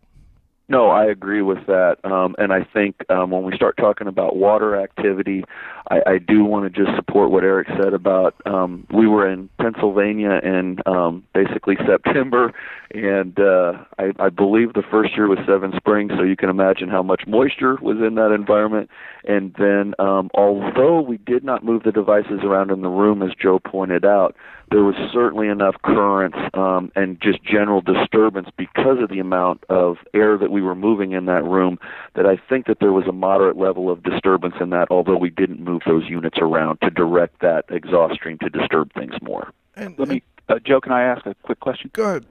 [0.69, 1.97] No, I agree with that.
[2.05, 5.43] Um, and I think um, when we start talking about water activity,
[5.91, 9.49] I, I do want to just support what Eric said about um, we were in
[9.59, 12.53] Pennsylvania in um, basically September,
[12.93, 16.87] and uh, I, I believe the first year was Seven Springs, so you can imagine
[16.87, 18.89] how much moisture was in that environment.
[19.25, 23.31] And then, um, although we did not move the devices around in the room, as
[23.39, 24.35] Joe pointed out,
[24.73, 29.97] there was certainly enough currents um, and just general disturbance because of the amount of
[30.15, 31.77] air that we were moving in that room
[32.15, 35.29] that I think that there was a moderate level of disturbance in that, although we
[35.29, 39.51] didn't move those units around to direct that exhaust stream to disturb things more.
[39.75, 41.91] And, Let me, uh, Joe, can I ask a quick question?
[41.93, 42.25] Go ahead.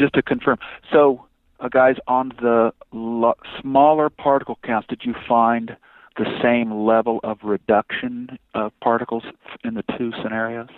[0.00, 0.58] Just to confirm.
[0.90, 1.26] So,
[1.60, 5.76] uh, guys, on the lo- smaller particle counts, did you find
[6.16, 9.24] the same level of reduction of particles
[9.62, 10.68] in the two scenarios?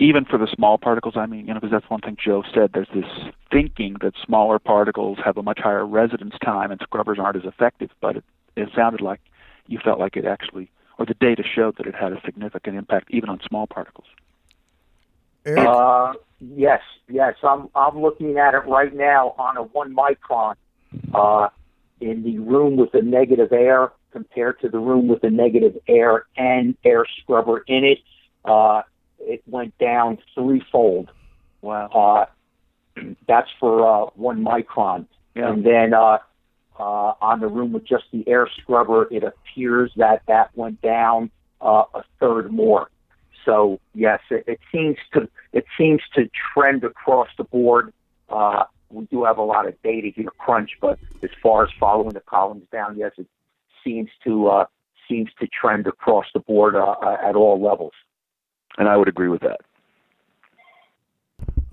[0.00, 2.70] Even for the small particles, I mean, you know, because that's one thing Joe said.
[2.72, 7.36] There's this thinking that smaller particles have a much higher residence time and scrubbers aren't
[7.36, 9.20] as effective, but it, it sounded like
[9.66, 13.10] you felt like it actually, or the data showed that it had a significant impact
[13.10, 14.06] even on small particles.
[15.46, 17.34] Uh, yes, yes.
[17.42, 20.54] I'm I'm looking at it right now on a one micron
[21.14, 21.48] uh,
[22.00, 26.26] in the room with the negative air compared to the room with the negative air
[26.36, 27.98] and air scrubber in it.
[28.44, 28.82] Uh,
[29.20, 31.10] it went down threefold.
[31.62, 32.26] Wow.
[32.96, 35.06] Uh, that's for uh, one micron.
[35.34, 35.52] Yeah.
[35.52, 36.18] And then uh,
[36.78, 41.30] uh, on the room with just the air scrubber, it appears that that went down
[41.60, 42.90] uh, a third more.
[43.44, 47.92] So yes, it, it seems to it seems to trend across the board.
[48.28, 52.14] Uh, we do have a lot of data here, crunch, but as far as following
[52.14, 53.26] the columns down, yes, it
[53.84, 54.64] seems to uh,
[55.08, 57.92] seems to trend across the board uh, uh, at all levels.
[58.78, 59.60] And I would agree with that.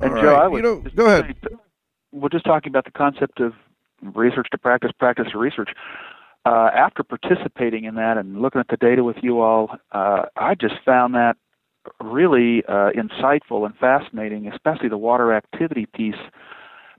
[0.02, 0.44] And All Joe, right.
[0.44, 1.36] I would You know, go ahead.
[1.44, 1.56] say
[2.12, 3.54] We're just talking about the concept of
[4.02, 5.70] research to practice, practice to research.
[6.46, 10.54] Uh, after participating in that and looking at the data with you all, uh, I
[10.56, 11.38] just found that
[12.02, 16.16] really uh, insightful and fascinating, especially the water activity piece,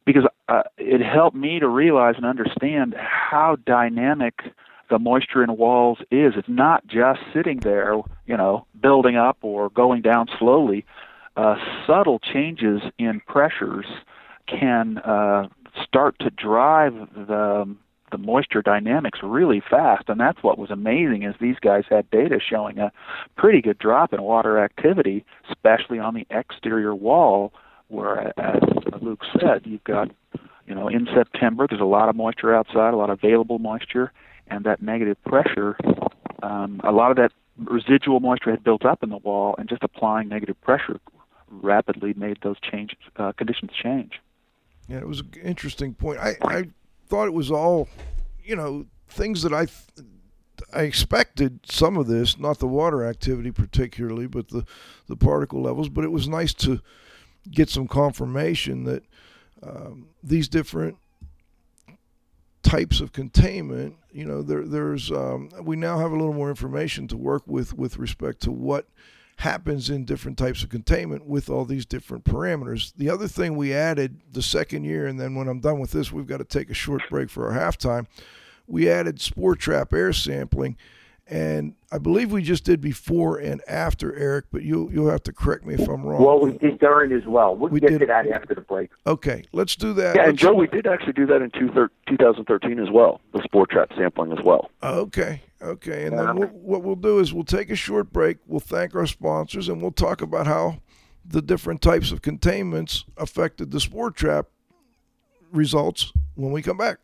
[0.04, 4.34] because uh, it helped me to realize and understand how dynamic
[4.88, 6.34] the moisture in walls is.
[6.36, 7.94] It's not just sitting there,
[8.26, 10.84] you know, building up or going down slowly.
[11.36, 13.86] Uh, subtle changes in pressures
[14.46, 15.48] can uh,
[15.84, 17.76] start to drive the
[18.12, 21.24] the moisture dynamics really fast, and that's what was amazing.
[21.24, 22.92] Is these guys had data showing a
[23.36, 27.52] pretty good drop in water activity, especially on the exterior wall,
[27.88, 28.62] where, as
[29.00, 30.10] Luke said, you've got,
[30.66, 34.12] you know, in September there's a lot of moisture outside, a lot of available moisture,
[34.48, 35.76] and that negative pressure,
[36.42, 39.82] um, a lot of that residual moisture had built up in the wall, and just
[39.82, 41.00] applying negative pressure
[41.50, 44.20] rapidly made those changes uh, conditions change.
[44.88, 46.18] Yeah, it was an interesting point.
[46.18, 46.64] I, I
[47.08, 47.88] thought it was all,
[48.44, 49.66] you know, things that I
[50.72, 54.64] I expected some of this, not the water activity particularly, but the
[55.08, 55.88] the particle levels.
[55.88, 56.80] But it was nice to
[57.50, 59.04] get some confirmation that
[59.62, 60.96] um, these different
[62.66, 67.06] types of containment, you know, there there's um, we now have a little more information
[67.08, 68.88] to work with with respect to what
[69.38, 72.92] happens in different types of containment with all these different parameters.
[72.96, 76.10] The other thing we added the second year, and then when I'm done with this,
[76.10, 78.06] we've got to take a short break for our halftime.
[78.66, 80.76] We added spore trap air sampling,
[81.28, 84.46] and I believe we just did before and after, Eric.
[84.52, 86.22] But you you'll have to correct me if I'm wrong.
[86.22, 87.56] Well, we did during as well.
[87.56, 88.90] We'll We get did- to that after the break.
[89.06, 90.16] okay, let's do that.
[90.16, 93.42] Yeah, and Joe, we did actually do that in two thir- 2013 as well, the
[93.42, 94.70] spore trap sampling as well.
[94.82, 96.06] Okay, okay.
[96.06, 98.38] And then um, we'll, what we'll do is we'll take a short break.
[98.46, 100.78] We'll thank our sponsors, and we'll talk about how
[101.24, 104.46] the different types of containments affected the spore trap
[105.50, 106.98] results when we come back.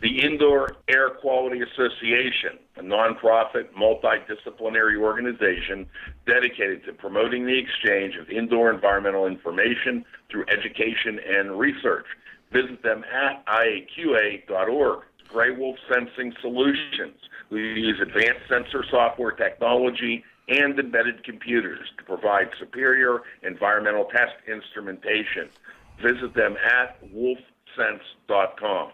[0.00, 5.86] The Indoor Air Quality Association, a nonprofit, multidisciplinary organization
[6.26, 12.06] dedicated to promoting the exchange of indoor environmental information through education and research.
[12.50, 15.00] Visit them at iaqa.org.
[15.30, 17.20] GrayWolf Sensing Solutions.
[17.50, 25.50] We use advanced sensor software technology and embedded computers to provide superior environmental test instrumentation.
[26.02, 28.92] Visit them at legends.sense.com.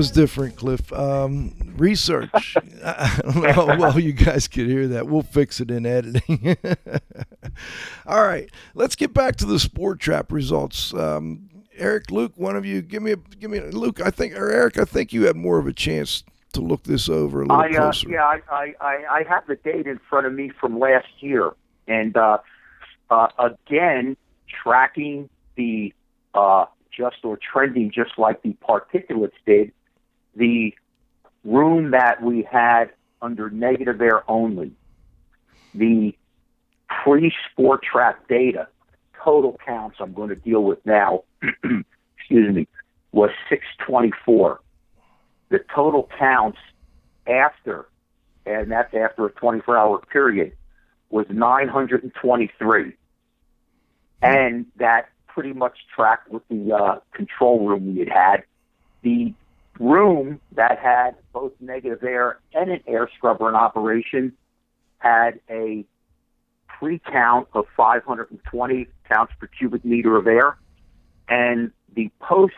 [0.00, 0.90] Was different, Cliff.
[0.94, 2.56] Um, research.
[2.82, 5.06] I don't know how well you guys could hear that.
[5.06, 6.56] We'll fix it in editing.
[8.06, 10.94] All right, let's get back to the Spore Trap results.
[10.94, 14.00] Um, Eric, Luke, one of you, give me a give me a, Luke.
[14.00, 16.24] I think or Eric, I think you had more of a chance
[16.54, 18.08] to look this over a little I, uh, closer.
[18.08, 21.50] yeah, I, I, I have the date in front of me from last year,
[21.86, 22.38] and uh,
[23.10, 24.16] uh, again,
[24.48, 25.92] tracking the
[26.32, 29.72] uh, just or trending just like the particulates did,
[30.34, 30.74] the
[31.44, 32.90] room that we had
[33.22, 34.72] under negative air only,
[35.74, 36.14] the
[37.02, 38.68] pre-spore trap data,
[39.22, 41.24] total counts I'm going to deal with now,
[42.18, 42.66] excuse me,
[43.12, 44.60] was 624
[45.50, 46.58] the total counts
[47.26, 47.86] after,
[48.46, 50.52] and that's after a 24 hour period,
[51.10, 52.92] was 923.
[54.22, 58.44] And that pretty much tracked with the uh, control room we had had.
[59.02, 59.34] The
[59.80, 64.32] room that had both negative air and an air scrubber in operation
[64.98, 65.84] had a
[66.68, 70.58] pre count of 520 counts per cubic meter of air,
[71.28, 72.54] and the post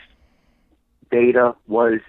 [1.10, 2.00] data was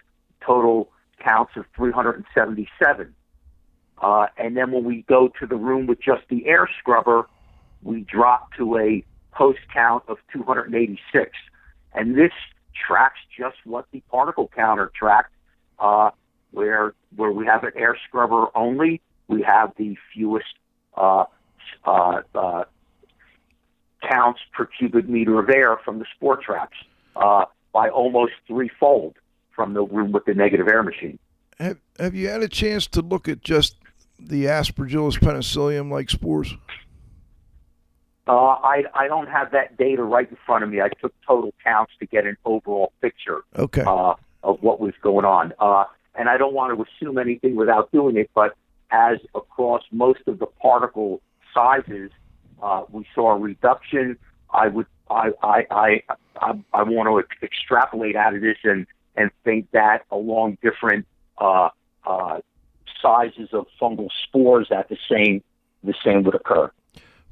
[0.46, 0.90] total
[1.24, 3.14] counts of 377.
[4.02, 7.28] Uh, and then when we go to the room with just the air scrubber,
[7.84, 11.32] we drop to a post count of 286.
[11.94, 12.32] And this
[12.88, 15.34] tracks just what the particle counter tracked,
[15.80, 16.12] uh,
[16.52, 20.46] where where we have an air scrubber only, we have the fewest
[20.96, 21.26] uh,
[21.86, 22.64] uh, uh,
[24.10, 26.78] counts per cubic meter of air from the spore traps
[27.16, 29.16] uh, by almost threefold
[29.56, 31.20] from the room with the negative air machine.
[31.60, 33.76] Have Have you had a chance to look at just
[34.20, 36.56] the Aspergillus penicillium like spores?
[38.28, 40.80] Uh, I I don't have that data right in front of me.
[40.82, 43.84] I took total counts to get an overall picture Okay.
[43.86, 44.14] uh,
[44.44, 45.54] of what was going on.
[45.60, 48.56] Uh, and I don't want to assume anything without doing it, but
[48.92, 51.22] as across most of the particle
[51.54, 52.12] sizes,
[52.62, 54.18] uh, we saw a reduction.
[54.52, 56.02] I would I I I
[56.42, 61.06] I, I want to extrapolate out of this and and think that along different
[61.40, 61.70] uh,
[62.06, 62.40] uh,
[63.02, 65.44] sizes of fungal spores that the same
[65.84, 66.72] the same would occur.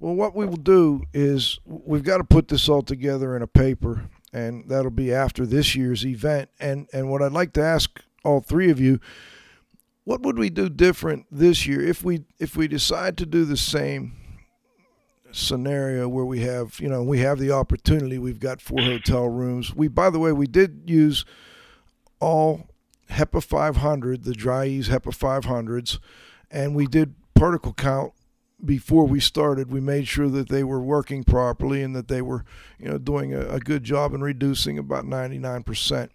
[0.01, 3.47] Well, what we will do is we've got to put this all together in a
[3.47, 6.49] paper, and that'll be after this year's event.
[6.59, 8.99] And and what I'd like to ask all three of you,
[10.03, 13.55] what would we do different this year if we if we decide to do the
[13.55, 14.13] same
[15.31, 19.73] scenario where we have you know we have the opportunity we've got four hotel rooms
[19.73, 21.23] we by the way we did use
[22.19, 22.67] all
[23.11, 25.99] HEPA 500 the Dri-Eaz HEPA 500s
[26.49, 28.11] and we did particle count
[28.63, 32.43] before we started, we made sure that they were working properly and that they were,
[32.79, 36.09] you know, doing a, a good job in reducing about 99%.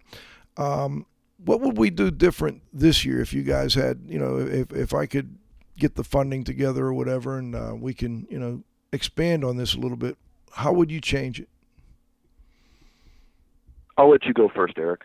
[0.57, 1.05] Um,
[1.43, 4.93] what would we do different this year if you guys had, you know, if, if
[4.93, 5.37] I could
[5.77, 9.75] get the funding together or whatever and uh, we can, you know, expand on this
[9.75, 10.17] a little bit,
[10.53, 11.49] how would you change it?
[13.97, 15.01] I'll let you go first, Eric.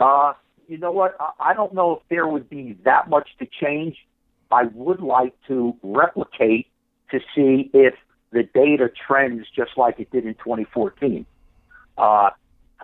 [0.00, 0.32] Uh,
[0.68, 1.16] you know what?
[1.20, 3.96] I, I don't know if there would be that much to change.
[4.52, 6.66] I would like to replicate
[7.10, 7.94] to see if
[8.32, 11.24] the data trends just like it did in 2014.
[11.96, 12.30] Uh,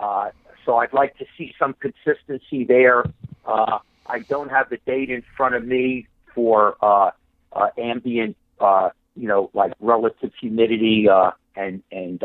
[0.01, 0.31] uh,
[0.65, 3.05] so I'd like to see some consistency there.
[3.45, 7.11] Uh, I don't have the data in front of me for uh,
[7.53, 11.09] uh, ambient, uh, you know, like relative humidity
[11.57, 12.23] and and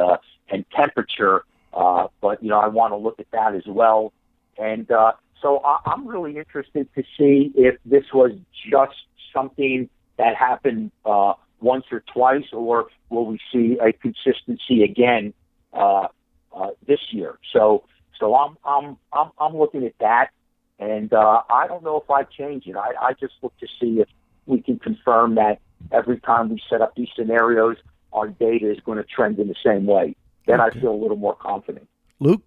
[0.49, 4.13] and temperature, but you know, I want to look at that as well.
[4.57, 8.31] And so I, I'm really interested to see if this was
[8.69, 8.95] just
[9.33, 15.33] something that happened uh, once or twice, or will we see a consistency again
[15.73, 16.07] uh,
[16.55, 17.39] uh, this year?
[17.51, 17.83] So,
[18.19, 20.29] so I'm I'm I'm, I'm looking at that,
[20.79, 22.75] and uh, I don't know if I change it.
[22.75, 24.07] I, I just look to see if
[24.45, 25.59] we can confirm that
[25.91, 27.77] every time we set up these scenarios,
[28.11, 30.15] our data is going to trend in the same way.
[30.45, 31.87] Then I feel a little more confident.
[32.19, 32.41] Luke?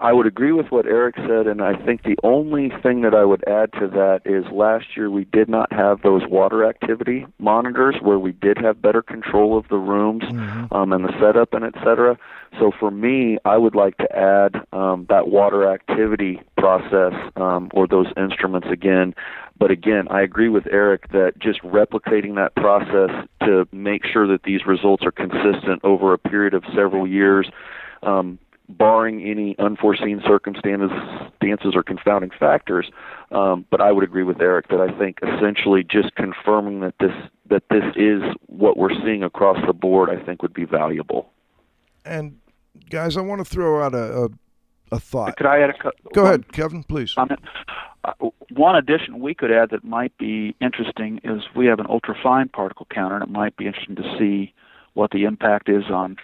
[0.00, 3.24] I would agree with what Eric said, and I think the only thing that I
[3.24, 7.96] would add to that is last year we did not have those water activity monitors
[8.00, 10.22] where we did have better control of the rooms
[10.70, 12.16] um, and the setup and et cetera.
[12.60, 17.88] So for me, I would like to add um, that water activity process um, or
[17.88, 19.16] those instruments again.
[19.58, 24.44] But again, I agree with Eric that just replicating that process to make sure that
[24.44, 27.50] these results are consistent over a period of several years.
[28.04, 28.38] Um,
[28.68, 30.90] barring any unforeseen circumstances
[31.36, 32.90] stances or confounding factors.
[33.30, 37.12] Um, but I would agree with Eric that I think essentially just confirming that this
[37.48, 41.30] that this is what we're seeing across the board, I think would be valuable.
[42.04, 42.38] And
[42.90, 44.28] guys, I want to throw out a a,
[44.92, 45.36] a thought.
[45.36, 47.14] Could I add a co- Go one ahead, Kevin, please.
[47.14, 47.40] comment?
[48.04, 48.12] Uh,
[48.54, 52.86] one addition we could add that might be interesting is we have an ultrafine particle
[52.90, 54.54] counter, and it might be interesting to see
[54.94, 56.16] what the impact is on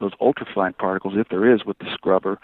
[0.00, 2.38] those ultrafine particles, if there is, with the scrubber.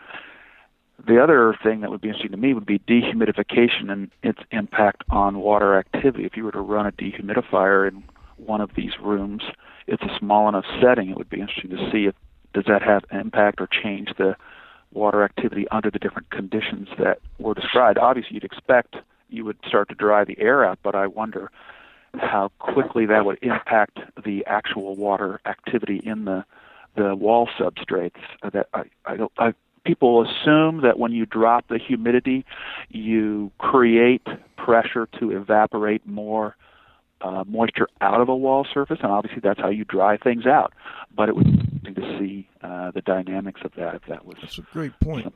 [1.06, 5.04] The other thing that would be interesting to me would be dehumidification and its impact
[5.10, 6.24] on water activity.
[6.24, 8.02] If you were to run a dehumidifier in
[8.36, 9.42] one of these rooms,
[9.86, 11.10] it's a small enough setting.
[11.10, 12.14] It would be interesting to see if
[12.54, 14.34] does that have impact or change the
[14.92, 17.98] water activity under the different conditions that were described.
[17.98, 18.96] Obviously, you'd expect
[19.28, 21.50] you would start to dry the air out, but I wonder
[22.14, 26.44] how quickly that would impact the actual water activity in the
[26.96, 28.16] the wall substrates.
[28.42, 32.44] Uh, That I, I, don't- I people assume that when you drop the humidity,
[32.88, 34.26] you create
[34.56, 36.56] pressure to evaporate more
[37.20, 40.72] uh, moisture out of a wall surface, and obviously that's how you dry things out.
[41.14, 44.36] But it would be interesting to see uh, the dynamics of that if that was.
[44.42, 45.32] That's a great point.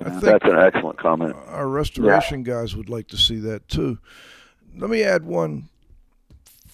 [0.00, 1.34] I think That's an excellent comment.
[1.48, 3.98] our restoration guys would like to see that too.
[4.76, 5.68] Let me add one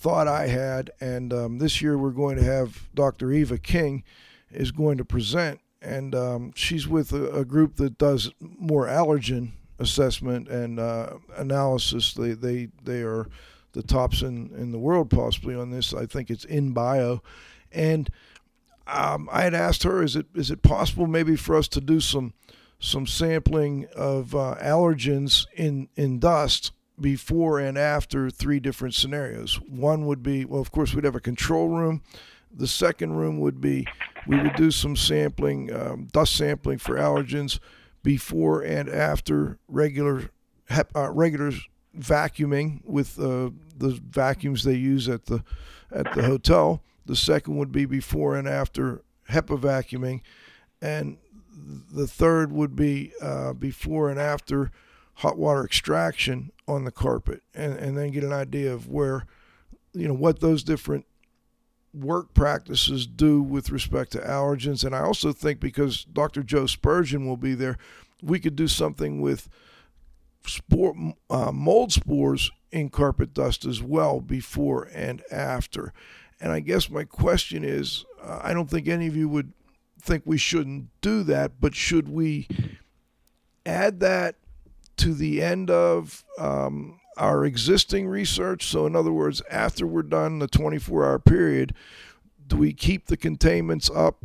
[0.02, 3.30] thought I had, and um, this year we're going to have Dr.
[3.30, 4.02] Eva King
[4.50, 9.52] is going to present, and um, she's with a, a group that does more allergen
[9.78, 12.14] assessment and uh, analysis.
[12.14, 13.28] They they they are
[13.74, 15.94] the tops in, in the world possibly on this.
[15.94, 17.20] I think it's InBio,
[17.70, 18.10] and
[18.88, 22.00] um, I had asked her, is it is it possible maybe for us to do
[22.00, 22.34] some
[22.80, 26.72] some sampling of uh, allergens in in dust
[27.02, 29.60] before and after three different scenarios.
[29.68, 32.02] One would be, well, of course, we'd have a control room.
[32.54, 33.86] The second room would be
[34.26, 37.58] we would do some sampling, um, dust sampling for allergens
[38.02, 40.30] before and after regular
[40.68, 41.52] hep, uh, regular
[41.98, 45.42] vacuuming with uh, the vacuums they use at the
[45.90, 46.82] at the hotel.
[47.06, 50.20] The second would be before and after HEPA vacuuming,
[50.80, 51.18] and
[51.92, 54.70] the third would be uh, before and after
[55.22, 59.24] hot water extraction on the carpet, and, and then get an idea of where,
[59.92, 61.06] you know, what those different
[61.94, 64.84] work practices do with respect to allergens.
[64.84, 66.42] And I also think because Dr.
[66.42, 67.78] Joe Spurgeon will be there,
[68.20, 69.48] we could do something with
[70.44, 75.92] spore, uh, mold spores in carpet dust as well before and after.
[76.40, 79.52] And I guess my question is uh, I don't think any of you would
[80.00, 82.48] think we shouldn't do that, but should we
[83.64, 84.34] add that
[84.98, 88.66] to the end of um, our existing research?
[88.66, 91.74] So, in other words, after we're done the 24 hour period,
[92.46, 94.24] do we keep the containments up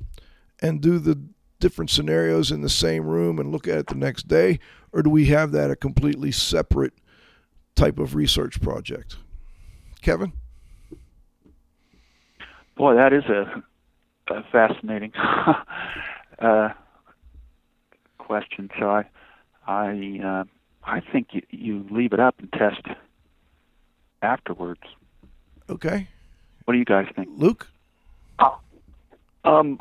[0.61, 1.21] and do the
[1.59, 4.59] different scenarios in the same room and look at it the next day?
[4.91, 6.93] Or do we have that a completely separate
[7.75, 9.17] type of research project?
[10.01, 10.33] Kevin?
[12.75, 13.63] Boy, that is a,
[14.33, 15.11] a fascinating
[16.39, 16.69] uh,
[18.17, 18.69] question.
[18.79, 19.05] So I,
[19.67, 20.43] I, uh,
[20.87, 22.81] I think you, you leave it up and test
[24.21, 24.81] afterwards.
[25.69, 26.07] Okay.
[26.65, 27.29] What do you guys think?
[27.37, 27.67] Luke?
[29.43, 29.79] Um,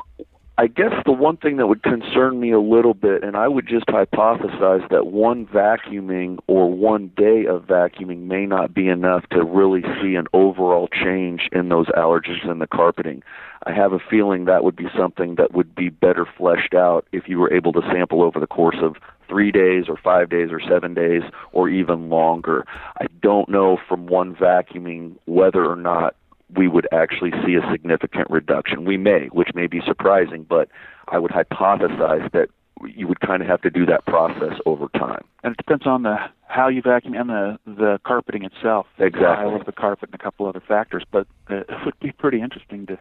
[0.59, 3.67] I guess the one thing that would concern me a little bit, and I would
[3.67, 9.43] just hypothesize that one vacuuming or one day of vacuuming may not be enough to
[9.43, 13.21] really see an overall change in those allergens in the carpeting.
[13.67, 17.27] I have a feeling that would be something that would be better fleshed out if
[17.27, 18.95] you were able to sample over the course of
[19.27, 22.65] three days or five days or seven days or even longer.
[22.99, 26.15] I don't know from one vacuuming whether or not
[26.55, 28.85] we would actually see a significant reduction.
[28.85, 30.69] We may, which may be surprising, but
[31.09, 32.49] I would hypothesize that
[32.85, 35.23] you would kind of have to do that process over time.
[35.43, 36.17] And it depends on the
[36.47, 39.19] how you vacuum and the the carpeting itself, Exactly.
[39.21, 41.03] style of the carpet, and a couple other factors.
[41.11, 42.97] But uh, it would be pretty interesting to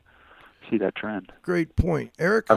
[0.69, 1.31] see that trend.
[1.43, 2.47] Great point, Eric.
[2.51, 2.57] Yeah,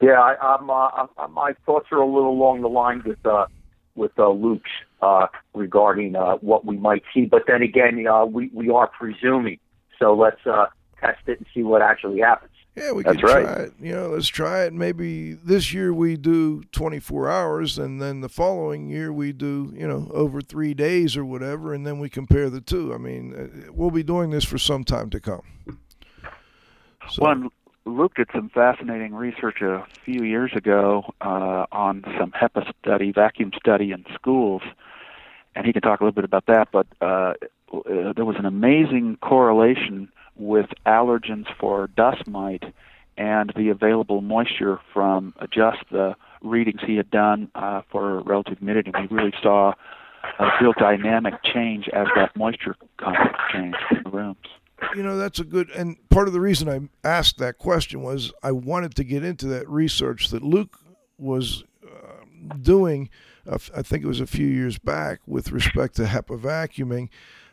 [0.00, 0.20] yeah.
[0.20, 3.46] I, I'm, uh, I'm, my thoughts are a little along the line with uh,
[3.94, 4.70] with uh, Luke's
[5.02, 7.26] uh, regarding uh, what we might see.
[7.26, 9.58] But then again, uh, we we are presuming.
[9.98, 10.66] So let's uh,
[11.00, 12.52] test it and see what actually happens.
[12.76, 13.42] Yeah, we That's can right.
[13.42, 13.72] try it.
[13.80, 14.72] You know, let's try it.
[14.72, 19.88] Maybe this year we do 24 hours, and then the following year we do, you
[19.88, 22.94] know, over three days or whatever, and then we compare the two.
[22.94, 25.42] I mean, uh, we'll be doing this for some time to come.
[27.10, 27.50] So, One,
[27.84, 33.52] Luke at some fascinating research a few years ago uh, on some HEPA study, vacuum
[33.58, 34.62] study in schools,
[35.54, 36.68] and he can talk a little bit about that.
[36.72, 37.34] But uh,
[37.72, 42.64] uh, there was an amazing correlation with allergens for dust mite
[43.16, 48.92] and the available moisture from just the readings he had done uh, for relative humidity.
[48.98, 49.74] We really saw
[50.38, 54.46] a real dynamic change as that moisture content changed in the rooms.
[54.96, 58.32] You know, that's a good, and part of the reason I asked that question was
[58.42, 60.78] I wanted to get into that research that Luke
[61.18, 62.24] was uh,
[62.60, 63.10] doing,
[63.48, 67.08] uh, I think it was a few years back, with respect to HEPA vacuuming.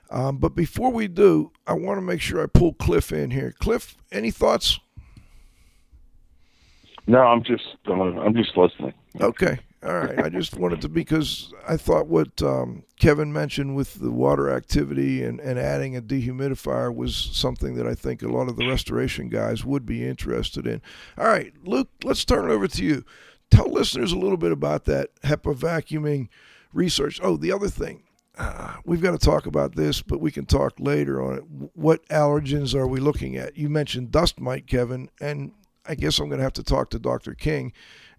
[0.09, 3.53] Um, but before we do, I want to make sure I pull Cliff in here.
[3.59, 4.79] Cliff, any thoughts?
[7.07, 8.93] No, I'm just uh, I'm just listening.
[9.19, 9.59] Okay.
[9.83, 10.17] All right.
[10.19, 15.23] I just wanted to because I thought what um, Kevin mentioned with the water activity
[15.23, 19.29] and, and adding a dehumidifier was something that I think a lot of the restoration
[19.29, 20.81] guys would be interested in.
[21.15, 23.05] All right, Luke, let's turn it over to you.
[23.51, 26.29] Tell listeners a little bit about that HEPA vacuuming
[26.73, 27.19] research.
[27.21, 28.03] Oh, the other thing,
[28.37, 31.43] uh, we've got to talk about this, but we can talk later on it.
[31.75, 33.55] What allergens are we looking at?
[33.55, 35.51] You mentioned dust mite, Kevin, and
[35.85, 37.35] I guess I'm going to have to talk to Dr.
[37.35, 37.73] King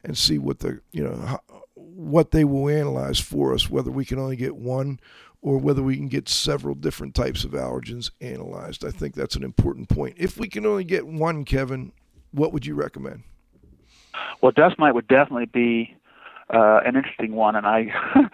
[0.08, 1.38] and see what the you know
[1.74, 4.98] what they will analyze for us, whether we can only get one
[5.40, 8.84] or whether we can get several different types of allergens analyzed.
[8.84, 10.16] I think that's an important point.
[10.18, 11.92] If we can only get one, Kevin,
[12.32, 13.22] what would you recommend?
[14.40, 15.94] Well, dust mite would definitely be
[16.52, 17.92] uh, an interesting one, and I.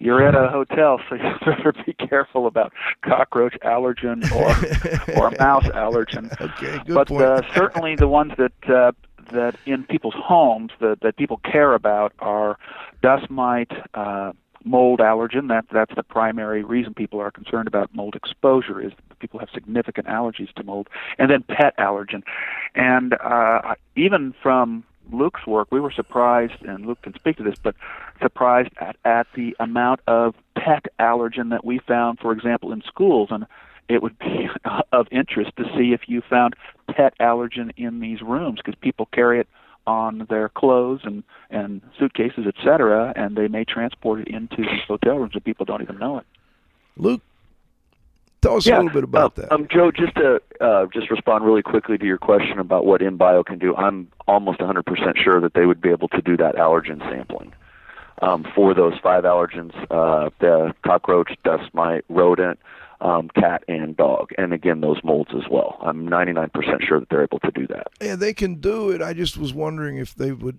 [0.00, 5.64] You're at a hotel, so you better be careful about cockroach allergen or or mouse
[5.64, 6.30] allergen.
[6.40, 7.22] Okay, good but point.
[7.24, 8.92] uh, certainly the ones that uh,
[9.32, 12.58] that in people's homes that that people care about are
[13.02, 14.32] dust mite, uh,
[14.64, 15.48] mold allergen.
[15.48, 20.06] That that's the primary reason people are concerned about mold exposure is people have significant
[20.06, 22.22] allergies to mold, and then pet allergen,
[22.74, 27.56] and uh, even from Luke's work, we were surprised, and Luke can speak to this,
[27.62, 27.74] but
[28.20, 33.28] surprised at, at the amount of pet allergen that we found, for example, in schools.
[33.30, 33.46] And
[33.88, 34.48] it would be
[34.92, 36.54] of interest to see if you found
[36.94, 39.48] pet allergen in these rooms because people carry it
[39.86, 44.82] on their clothes and, and suitcases, et cetera, and they may transport it into these
[44.86, 46.26] hotel rooms and people don't even know it.
[46.96, 47.22] Luke,
[48.42, 49.52] tell us a little bit about that.
[49.52, 53.46] Um, Joe, just to uh, just respond really quickly to your question about what InBio
[53.46, 54.82] can do, I'm almost 100%
[55.16, 57.54] sure that they would be able to do that allergen sampling
[58.22, 62.58] um, for those five allergens: uh, the cockroach, dust mite, rodent,
[63.00, 65.78] um, cat, and dog, and again those molds as well.
[65.82, 66.50] I'm 99%
[66.86, 67.88] sure that they're able to do that.
[68.00, 69.00] Yeah, they can do it.
[69.02, 70.58] I just was wondering if they would,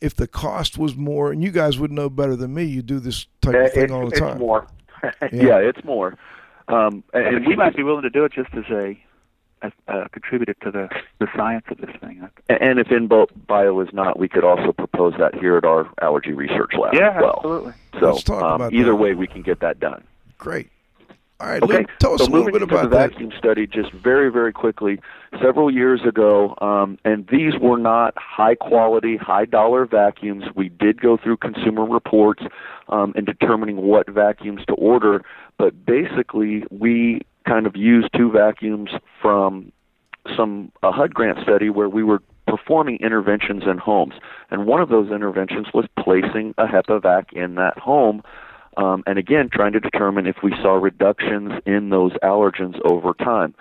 [0.00, 2.64] if the cost was more, and you guys would know better than me.
[2.64, 4.38] You do this type of thing it's, all the it's time.
[4.38, 4.66] more.
[5.32, 6.16] Yeah, it's more.
[6.68, 8.98] Um, and, And and we might be willing to do it just as a,
[9.62, 10.88] a, a contributor to the,
[11.20, 12.28] the science of this thing.
[12.48, 16.32] And if InBio bio is not, we could also propose that here at our allergy
[16.32, 17.34] research lab Yeah, as well.
[17.36, 17.72] absolutely.
[18.00, 18.96] So Let's talk um, about either that.
[18.96, 20.02] way, we can get that done.
[20.38, 20.68] Great.
[21.38, 23.10] All right, Okay, Luke, tell us so a little bit about the that.
[23.10, 24.98] vacuum study, just very, very quickly.
[25.42, 30.44] Several years ago, um, and these were not high quality, high dollar vacuums.
[30.54, 32.42] We did go through consumer reports
[32.88, 35.22] um, in determining what vacuums to order,
[35.58, 39.72] but basically, we kind of used two vacuums from
[40.34, 44.14] some a HUD grant study where we were performing interventions in homes,
[44.50, 48.22] and one of those interventions was placing a HEPA vac in that home.
[48.76, 53.54] Um, and again, trying to determine if we saw reductions in those allergens over time.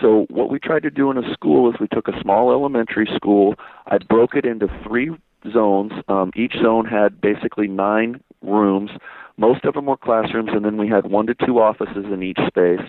[0.00, 3.08] So what we tried to do in a school is we took a small elementary
[3.16, 3.54] school.
[3.86, 5.10] I broke it into three
[5.52, 5.92] zones.
[6.08, 8.90] Um, each zone had basically nine rooms.
[9.36, 12.38] Most of them were classrooms, and then we had one to two offices in each
[12.46, 12.80] space.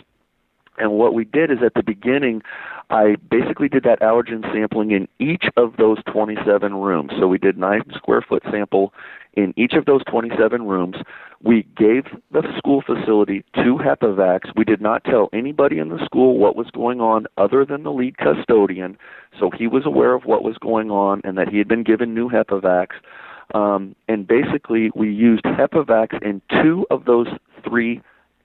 [0.78, 2.42] And what we did is at the beginning,
[2.90, 7.12] I basically did that allergen sampling in each of those 27 rooms.
[7.20, 8.94] So we did nine square foot sample
[9.34, 10.96] in each of those 27 rooms.
[11.44, 16.40] We gave the school facility two HEPA We did not tell anybody in the school
[16.40, 18.98] what was going on other than the lead custodian.
[19.40, 22.16] So he was aware of what was going on and that he had been given
[22.16, 22.88] new HEPA
[23.54, 25.86] Um, and basically, we used HEPA
[26.24, 27.28] in two of those
[27.64, 28.02] three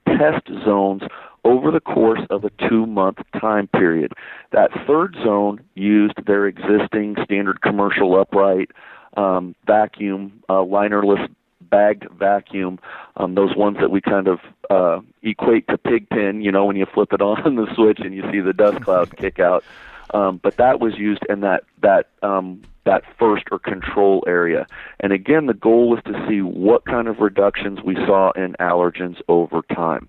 [0.06, 1.02] test zones
[1.44, 4.12] over the course of a two month time period.
[4.52, 8.70] That third zone used their existing standard commercial upright
[9.16, 11.28] um, vacuum, uh, linerless
[11.60, 12.78] bagged vacuum,
[13.16, 14.38] um, those ones that we kind of
[14.70, 18.22] uh, equate to pigpen, you know, when you flip it on the switch and you
[18.30, 19.64] see the dust cloud kick out.
[20.12, 24.66] Um, but that was used in that that um, that first or control area.
[25.00, 29.20] And again, the goal was to see what kind of reductions we saw in allergens
[29.28, 30.08] over time.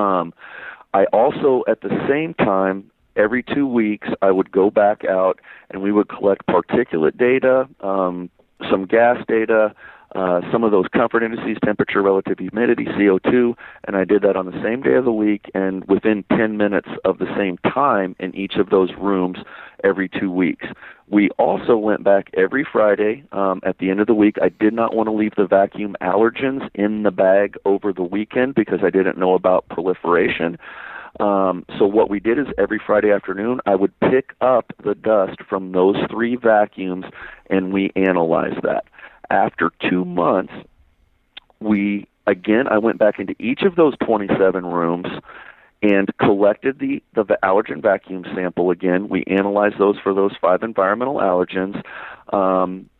[0.00, 0.34] Um,
[0.92, 5.40] I also, at the same time, every two weeks, I would go back out
[5.70, 8.30] and we would collect particulate data, um,
[8.70, 9.74] some gas data,
[10.14, 13.54] uh, some of those comfort indices, temperature, relative humidity, CO2,
[13.86, 16.88] and I did that on the same day of the week and within 10 minutes
[17.04, 19.38] of the same time in each of those rooms
[19.84, 20.66] every two weeks.
[21.08, 24.36] We also went back every Friday um, at the end of the week.
[24.42, 28.54] I did not want to leave the vacuum allergens in the bag over the weekend
[28.54, 30.58] because I didn't know about proliferation.
[31.18, 35.38] Um, so what we did is every Friday afternoon, I would pick up the dust
[35.48, 37.06] from those three vacuums,
[37.48, 38.84] and we analyzed that.
[39.30, 40.52] After two months,
[41.60, 45.06] we again I went back into each of those 27 rooms
[45.82, 49.08] and collected the the allergen vacuum sample again.
[49.08, 51.82] We analyzed those for those five environmental allergens.
[52.34, 52.90] Um,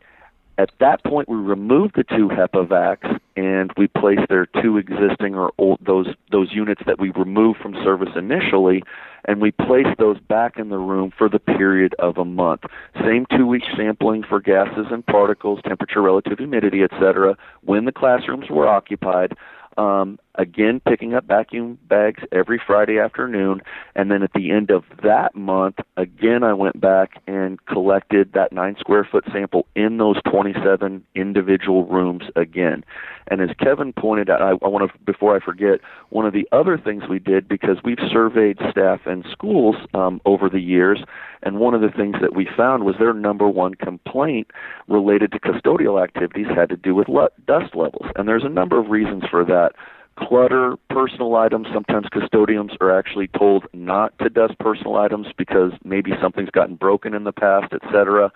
[0.61, 5.51] at that point, we removed the two HEPA and we placed their two existing or
[5.57, 8.83] old, those those units that we removed from service initially,
[9.25, 12.61] and we placed those back in the room for the period of a month.
[13.03, 17.35] Same two-week sampling for gases and particles, temperature, relative humidity, etc.
[17.63, 19.33] When the classrooms were occupied,
[19.77, 23.61] um, again, picking up vacuum bags every Friday afternoon.
[23.95, 28.51] And then at the end of that month, again, I went back and collected that
[28.51, 32.83] nine square foot sample in those 27 individual rooms again.
[33.27, 35.79] And as Kevin pointed out, I, I want to, before I forget,
[36.09, 40.49] one of the other things we did because we've surveyed staff and schools um, over
[40.49, 41.03] the years,
[41.43, 44.51] and one of the things that we found was their number one complaint
[44.87, 48.07] related to custodial activities had to do with le- dust levels.
[48.15, 49.73] And there's a number of reasons for that
[50.17, 51.67] clutter personal items.
[51.73, 57.13] Sometimes custodians are actually told not to dust personal items because maybe something's gotten broken
[57.13, 58.31] in the past, etc.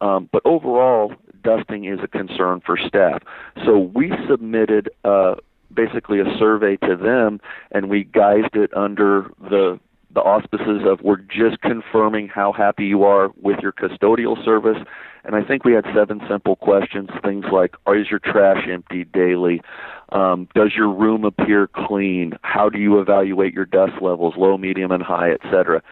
[0.00, 3.22] Um, but overall, dusting is a concern for staff.
[3.64, 5.36] So we submitted uh,
[5.72, 9.80] basically a survey to them, and we guised it under the
[10.14, 14.78] the auspices of we're just confirming how happy you are with your custodial service.
[15.24, 19.60] And I think we had seven simple questions, things like, is your trash emptied daily?
[20.10, 22.34] Um, does your room appear clean?
[22.42, 25.82] How do you evaluate your dust levels, low, medium, and high, etc.?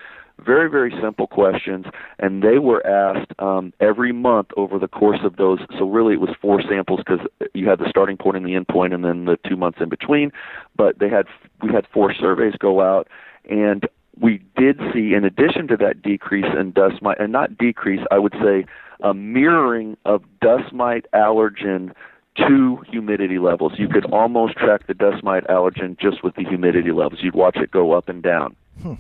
[0.45, 1.87] Very, very simple questions,
[2.19, 5.61] and they were asked um, every month over the course of those.
[5.79, 8.67] So really, it was four samples because you had the starting point and the end
[8.67, 10.33] point, and then the two months in between.
[10.77, 11.27] But they had
[11.63, 13.07] we had four surveys go out,
[13.49, 13.87] and
[14.21, 18.19] we did see, in addition to that decrease in dust mite, and not decrease, I
[18.19, 18.67] would say
[19.03, 21.93] a mirroring of dust mite allergen
[22.37, 23.73] to humidity levels.
[23.77, 27.21] You could almost track the dust mite allergen just with the humidity levels.
[27.23, 28.57] You'd watch it go up and down.
[28.83, 28.95] Hmm.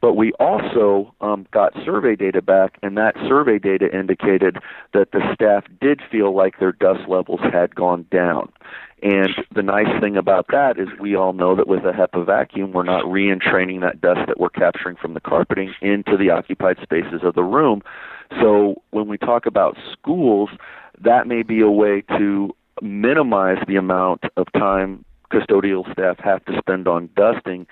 [0.00, 4.58] But we also um, got survey data back, and that survey data indicated
[4.92, 8.52] that the staff did feel like their dust levels had gone down.
[9.02, 12.72] And the nice thing about that is we all know that with a HEPA vacuum,
[12.72, 17.20] we're not re-entraining that dust that we're capturing from the carpeting into the occupied spaces
[17.22, 17.82] of the room.
[18.40, 20.50] So when we talk about schools,
[21.02, 26.56] that may be a way to minimize the amount of time custodial staff have to
[26.58, 27.66] spend on dusting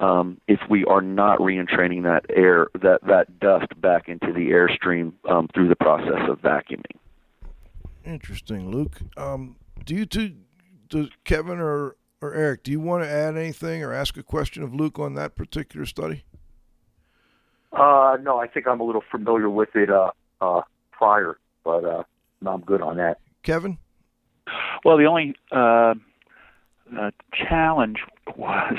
[0.00, 5.12] um, if we are not re-entraining that air that that dust back into the airstream
[5.28, 6.96] um, through the process of vacuuming.
[8.04, 9.00] Interesting, Luke.
[9.16, 10.34] Um, do you two,
[10.88, 14.62] does Kevin or or Eric, do you want to add anything or ask a question
[14.62, 16.24] of Luke on that particular study?
[17.72, 20.10] Uh, no, I think I'm a little familiar with it uh,
[20.40, 22.04] uh, prior, but uh, no,
[22.46, 23.18] I'm good on that.
[23.42, 23.78] Kevin?
[24.84, 25.94] Well, the only uh,
[26.98, 27.98] uh, challenge
[28.36, 28.76] was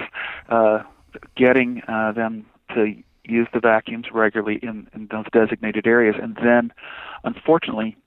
[0.49, 0.83] uh,
[1.35, 2.45] getting uh, them
[2.75, 6.15] to use the vacuums regularly in, in those designated areas.
[6.21, 6.73] And then,
[7.23, 7.97] unfortunately,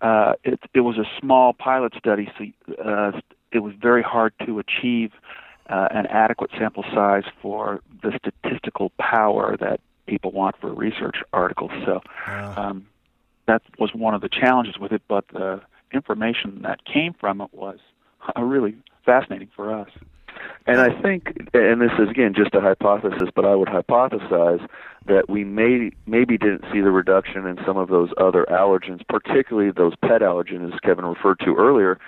[0.00, 2.44] uh, it, it was a small pilot study, so
[2.82, 3.12] uh,
[3.50, 5.12] it was very hard to achieve
[5.68, 11.70] uh, an adequate sample size for the statistical power that people want for research articles.
[11.84, 12.86] So um,
[13.48, 15.60] that was one of the challenges with it, but the
[15.92, 17.78] information that came from it was
[18.36, 19.88] uh, really fascinating for us.
[20.66, 24.64] And I think, and this is again just a hypothesis, but I would hypothesize
[25.06, 29.72] that we may maybe didn't see the reduction in some of those other allergens, particularly
[29.72, 31.98] those pet allergens Kevin referred to earlier,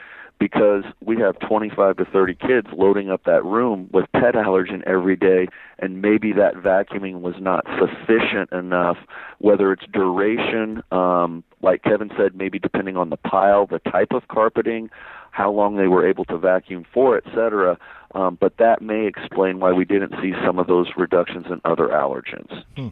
[0.40, 5.14] because we have 25 to 30 kids loading up that room with pet allergen every
[5.14, 5.46] day,
[5.78, 8.96] and maybe that vacuuming was not sufficient enough,
[9.38, 14.26] whether it's duration, um, like Kevin said, maybe depending on the pile, the type of
[14.28, 14.88] carpeting,
[15.30, 17.78] how long they were able to vacuum for, et cetera.
[18.14, 21.88] Um, but that may explain why we didn't see some of those reductions in other
[21.88, 22.64] allergens.
[22.76, 22.88] Hmm.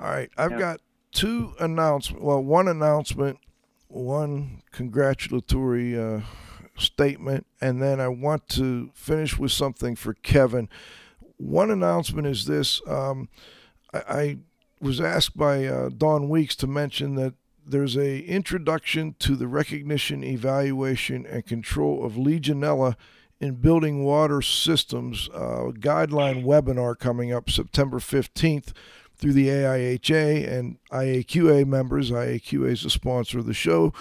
[0.00, 0.80] All right, I've got
[1.12, 2.24] two announcements.
[2.24, 3.38] Well, one announcement,
[3.88, 6.20] one congratulatory uh,
[6.76, 10.68] statement, and then I want to finish with something for Kevin.
[11.36, 13.28] One announcement is this: um,
[13.92, 14.38] I, I,
[14.80, 20.24] was asked by uh, Dawn Weeks to mention that there's a introduction to the recognition,
[20.24, 22.96] evaluation, and control of Legionella
[23.40, 28.72] in building water systems uh, guideline webinar coming up September 15th
[29.16, 32.10] through the AIHA and IAQA members.
[32.10, 33.92] IAQA is a sponsor of the show.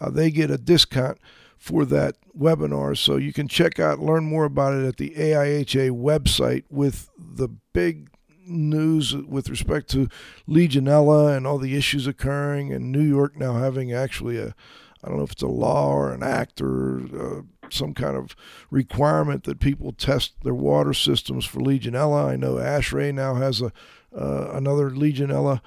[0.00, 1.18] Uh, they get a discount
[1.58, 2.96] for that webinar.
[2.96, 7.48] So you can check out, learn more about it at the AIHA website with the
[7.72, 8.08] big
[8.46, 10.08] news with respect to
[10.48, 14.54] Legionella and all the issues occurring, and New York now having actually a,
[15.02, 18.34] I don't know if it's a law or an act or uh, some kind of
[18.70, 22.26] requirement that people test their water systems for Legionella.
[22.26, 23.72] I know ASHRAE now has a
[24.18, 25.60] uh, another Legionella.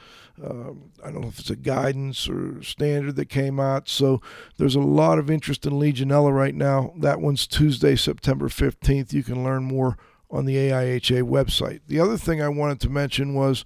[0.43, 3.87] Um, I don't know if it's a guidance or standard that came out.
[3.87, 4.21] So
[4.57, 6.93] there's a lot of interest in Legionella right now.
[6.97, 9.13] That one's Tuesday, September 15th.
[9.13, 9.97] You can learn more
[10.29, 11.81] on the AIHA website.
[11.87, 13.63] The other thing I wanted to mention was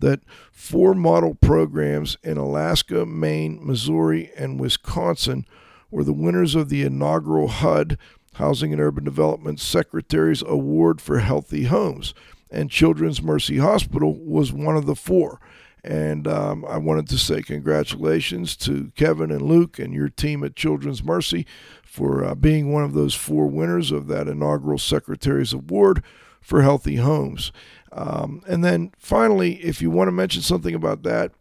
[0.00, 0.20] that
[0.52, 5.46] four model programs in Alaska, Maine, Missouri, and Wisconsin
[5.90, 7.98] were the winners of the inaugural HUD
[8.34, 12.14] Housing and Urban Development Secretary's Award for Healthy Homes.
[12.50, 15.40] And Children's Mercy Hospital was one of the four.
[15.84, 20.56] And um, I wanted to say congratulations to Kevin and Luke and your team at
[20.56, 21.46] Children's Mercy
[21.82, 26.02] for uh, being one of those four winners of that inaugural Secretary's Award
[26.40, 27.52] for Healthy Homes.
[27.92, 31.32] Um, and then finally, if you want to mention something about that,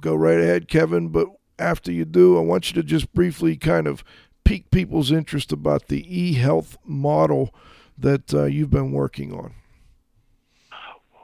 [0.00, 1.08] go right ahead, Kevin.
[1.08, 4.04] But after you do, I want you to just briefly kind of
[4.44, 7.54] pique people's interest about the e health model
[7.96, 9.54] that uh, you've been working on.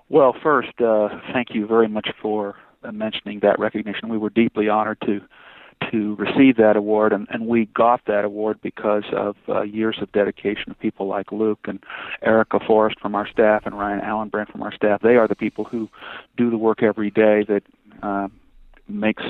[0.09, 2.57] Well, first, uh, thank you very much for
[2.93, 4.09] mentioning that recognition.
[4.09, 5.21] We were deeply honored to
[5.91, 10.11] to receive that award, and, and we got that award because of uh, years of
[10.13, 11.83] dedication of people like Luke and
[12.23, 15.03] Erica Forrest from our staff and Ryan Allenbrand from our staff.
[15.03, 15.89] They are the people who
[16.37, 17.63] do the work every day that
[18.03, 18.29] uh,
[18.89, 19.25] makes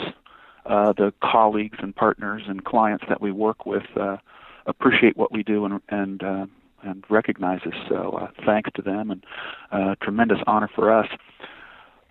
[0.66, 4.18] uh, the colleagues and partners and clients that we work with uh,
[4.66, 6.46] appreciate what we do and, and uh,
[6.84, 7.74] and recognize us.
[7.88, 9.24] So uh, thanks to them and
[9.72, 11.08] uh, tremendous honor for us.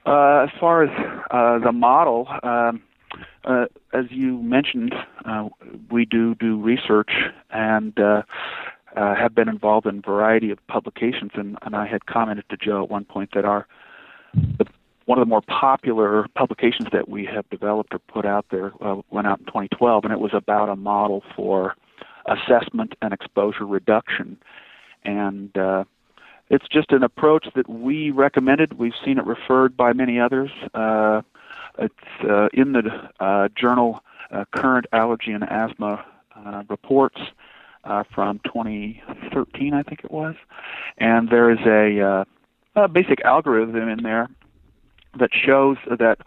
[0.06, 0.90] Uh, as far as
[1.32, 2.82] uh, the model, um,
[3.46, 4.94] uh, as you mentioned,
[5.26, 5.48] uh,
[5.92, 7.12] we do do research
[7.52, 8.24] and uh,
[8.96, 11.32] uh, have been involved in a variety of publications.
[11.36, 13.68] And, and I had commented to Joe at one point that our
[15.06, 19.02] one of the more popular publications that we have developed or put out there uh,
[19.12, 21.76] went out in 2012, and it was about a model for
[22.26, 24.38] assessment and exposure reduction.
[25.06, 25.84] And uh,
[26.50, 28.78] it's just an approach that we recommended.
[28.78, 30.52] We've seen it referred by many others.
[30.74, 31.22] Uh,
[31.80, 31.94] it's
[32.30, 37.20] uh, in the uh, journal uh, Current Allergy and Asthma uh, Reports
[37.84, 40.36] uh, from 2013, I think it was.
[40.98, 42.26] And there is a,
[42.76, 44.30] a basic algorithm in there
[45.20, 46.20] that shows that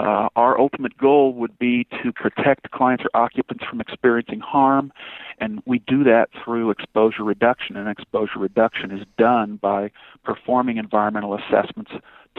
[0.00, 4.92] uh, our ultimate goal would be to protect clients or occupants from experiencing harm,
[5.38, 7.76] and we do that through exposure reduction.
[7.76, 9.90] And exposure reduction is done by
[10.24, 11.92] performing environmental assessments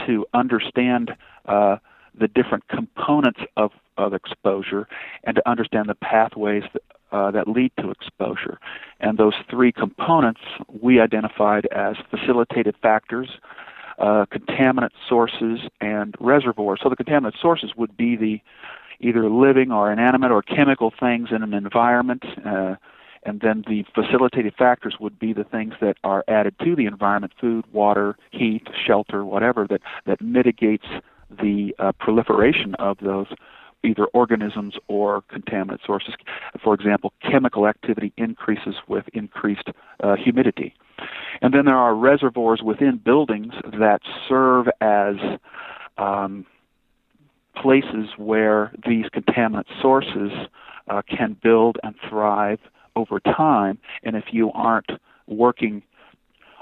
[0.06, 1.12] to understand
[1.46, 1.78] uh,
[2.18, 4.88] the different components of, of exposure
[5.24, 8.60] and to understand the pathways that, uh, that lead to exposure.
[9.00, 10.42] And those three components
[10.82, 13.30] we identified as facilitated factors,
[14.02, 16.80] uh, contaminant sources, and reservoirs.
[16.82, 18.42] So the contaminant sources would be the
[19.00, 22.24] either living or inanimate or chemical things in an environment.
[22.46, 22.76] Uh,
[23.24, 27.34] and then the facilitated factors would be the things that are added to the environment
[27.40, 30.88] food water heat shelter whatever that that mitigates
[31.30, 33.28] the uh, proliferation of those
[33.84, 36.14] either organisms or contaminant sources
[36.64, 39.70] for example chemical activity increases with increased
[40.02, 40.74] uh, humidity
[41.42, 45.16] and then there are reservoirs within buildings that serve as
[45.98, 46.46] um,
[47.56, 50.32] places where these contaminant sources
[50.90, 52.60] uh, can build and thrive
[52.96, 53.78] over time.
[54.04, 54.92] And if you aren't
[55.28, 55.84] working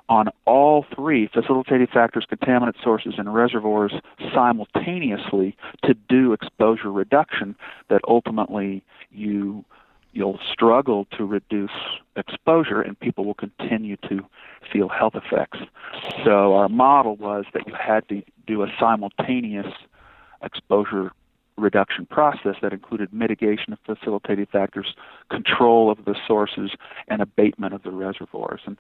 [0.10, 3.94] on all three facilitating factors, contaminant sources, and reservoirs
[4.34, 5.56] simultaneously
[5.86, 7.56] to do exposure reduction,
[7.90, 9.64] that ultimately you
[10.12, 11.70] you'll struggle to reduce
[12.16, 14.26] exposure and people will continue to
[14.74, 15.60] feel health effects.
[16.26, 19.72] So our model was that you had to do a simultaneous
[20.42, 21.12] exposure
[21.58, 24.96] reduction process that included mitigation of facilitating factors,
[25.30, 26.72] control of the sources,
[27.08, 28.62] and abatement of the reservoirs.
[28.66, 28.78] And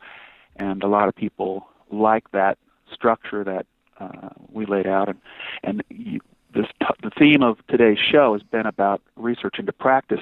[0.59, 2.57] and a lot of people like that
[2.93, 3.65] structure that
[3.99, 5.09] uh, we laid out.
[5.09, 5.19] And
[5.63, 6.19] and you,
[6.53, 10.21] this t- the theme of today's show has been about research into practice,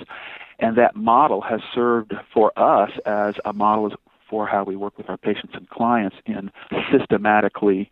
[0.60, 3.94] and that model has served for us as a model
[4.30, 6.52] for how we work with our patients and clients in
[6.92, 7.90] systematically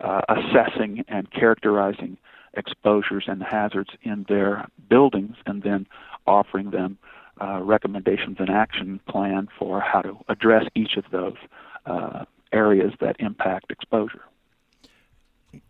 [0.00, 2.16] uh, assessing and characterizing
[2.54, 5.86] exposures and hazards in their buildings and then
[6.26, 6.98] offering them
[7.40, 11.36] uh, recommendations and action plan for how to address each of those
[11.86, 14.22] uh, areas that impact exposure.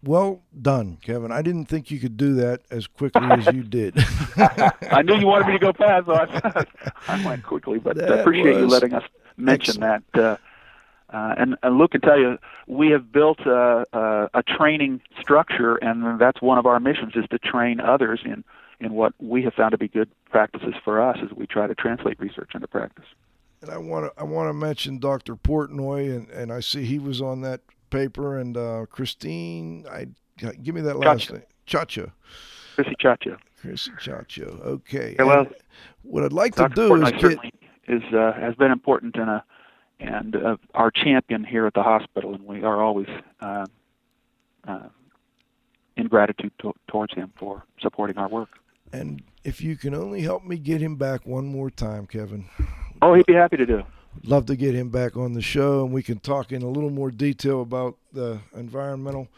[0.03, 1.31] Well done, Kevin.
[1.31, 3.95] I didn't think you could do that as quickly as you did.
[4.91, 6.65] I knew you wanted me to go fast, so I,
[7.09, 7.79] I went quickly.
[7.79, 9.05] But I appreciate you letting us
[9.37, 10.13] mention excellent.
[10.15, 10.23] that.
[10.23, 10.37] Uh,
[11.11, 15.77] uh, and, and Luke can tell you, we have built a, a, a training structure,
[15.77, 18.45] and that's one of our missions is to train others in
[18.81, 21.75] in what we have found to be good practices for us as we try to
[21.75, 23.07] translate research into practice.
[23.61, 25.35] And I want to I want to mention Dr.
[25.37, 30.07] Portnoy, and, and I see he was on that paper, and uh, Christine, I
[30.63, 31.33] give me that last Chacha.
[31.35, 32.13] name, Chacha.
[32.77, 33.39] Chrissy Chacha.
[33.61, 34.61] Chrissy Chacho.
[34.65, 35.17] Okay.
[35.19, 35.55] Yeah, well, And
[36.03, 36.69] what I'd like Dr.
[36.69, 37.53] to do Portnoy is get certainly
[37.89, 39.45] is uh, has been important in a
[40.01, 43.09] and uh, our champion here at the hospital, and we are always
[43.41, 43.67] uh,
[44.69, 44.89] uh,
[45.97, 48.51] in gratitude to- towards him for supporting our work.
[48.93, 52.45] And if you can only help me get him back one more time, Kevin.
[53.01, 53.83] Oh, he'd be happy to do.
[54.25, 56.91] Love to get him back on the show, and we can talk in a little
[56.91, 59.29] more detail about the environmental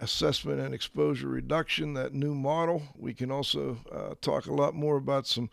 [0.00, 2.82] assessment and exposure reduction, that new model.
[2.98, 5.50] We can also uh, talk a lot more about some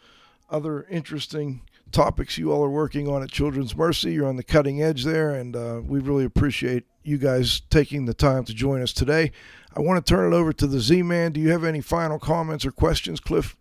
[0.49, 4.13] other interesting topics you all are working on at Children's Mercy.
[4.13, 8.13] You're on the cutting edge there, and uh, we really appreciate you guys taking the
[8.13, 9.31] time to join us today.
[9.75, 11.31] I want to turn it over to the Z Man.
[11.33, 13.57] Do you have any final comments or questions, Cliff?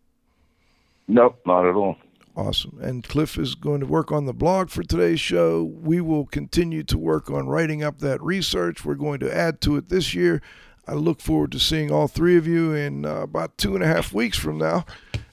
[1.09, 1.97] Nope, not at all.
[2.35, 2.79] Awesome.
[2.81, 5.63] And Cliff is going to work on the blog for today's show.
[5.63, 8.85] We will continue to work on writing up that research.
[8.85, 10.41] We're going to add to it this year.
[10.89, 13.87] I look forward to seeing all three of you in uh, about two and a
[13.87, 14.87] half weeks from now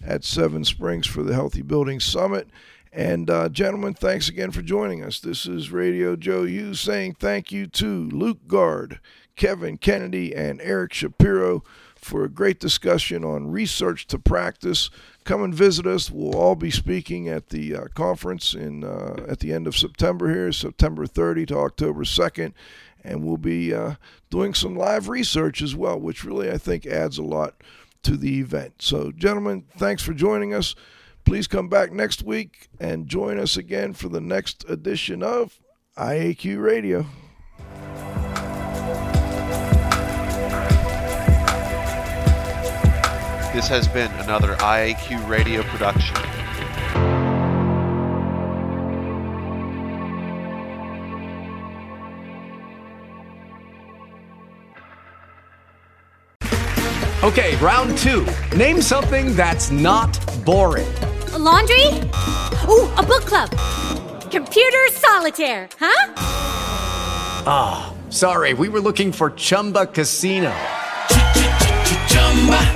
[0.05, 2.49] at Seven Springs for the Healthy Building Summit.
[2.91, 5.19] And, uh, gentlemen, thanks again for joining us.
[5.21, 8.99] This is Radio Joe Hughes saying thank you to Luke Gard,
[9.37, 11.63] Kevin Kennedy, and Eric Shapiro
[12.01, 14.89] for a great discussion on research to practice.
[15.23, 16.09] Come and visit us.
[16.09, 20.33] We'll all be speaking at the uh, conference in uh, at the end of September
[20.33, 22.53] here, September 30 to October 2nd,
[23.03, 23.95] and we'll be uh,
[24.29, 27.55] doing some live research as well, which really I think adds a lot
[28.03, 28.75] to the event.
[28.79, 30.75] So, gentlemen, thanks for joining us.
[31.25, 35.59] Please come back next week and join us again for the next edition of
[35.97, 37.05] IAQ Radio.
[43.59, 46.15] This has been another IAQ radio production.
[57.21, 58.25] Okay, round two.
[58.55, 60.87] Name something that's not boring.
[61.33, 61.85] A laundry?
[62.69, 63.49] Ooh, a book club.
[64.31, 66.13] Computer solitaire, huh?
[67.45, 70.55] Ah, sorry, we were looking for Chumba Casino.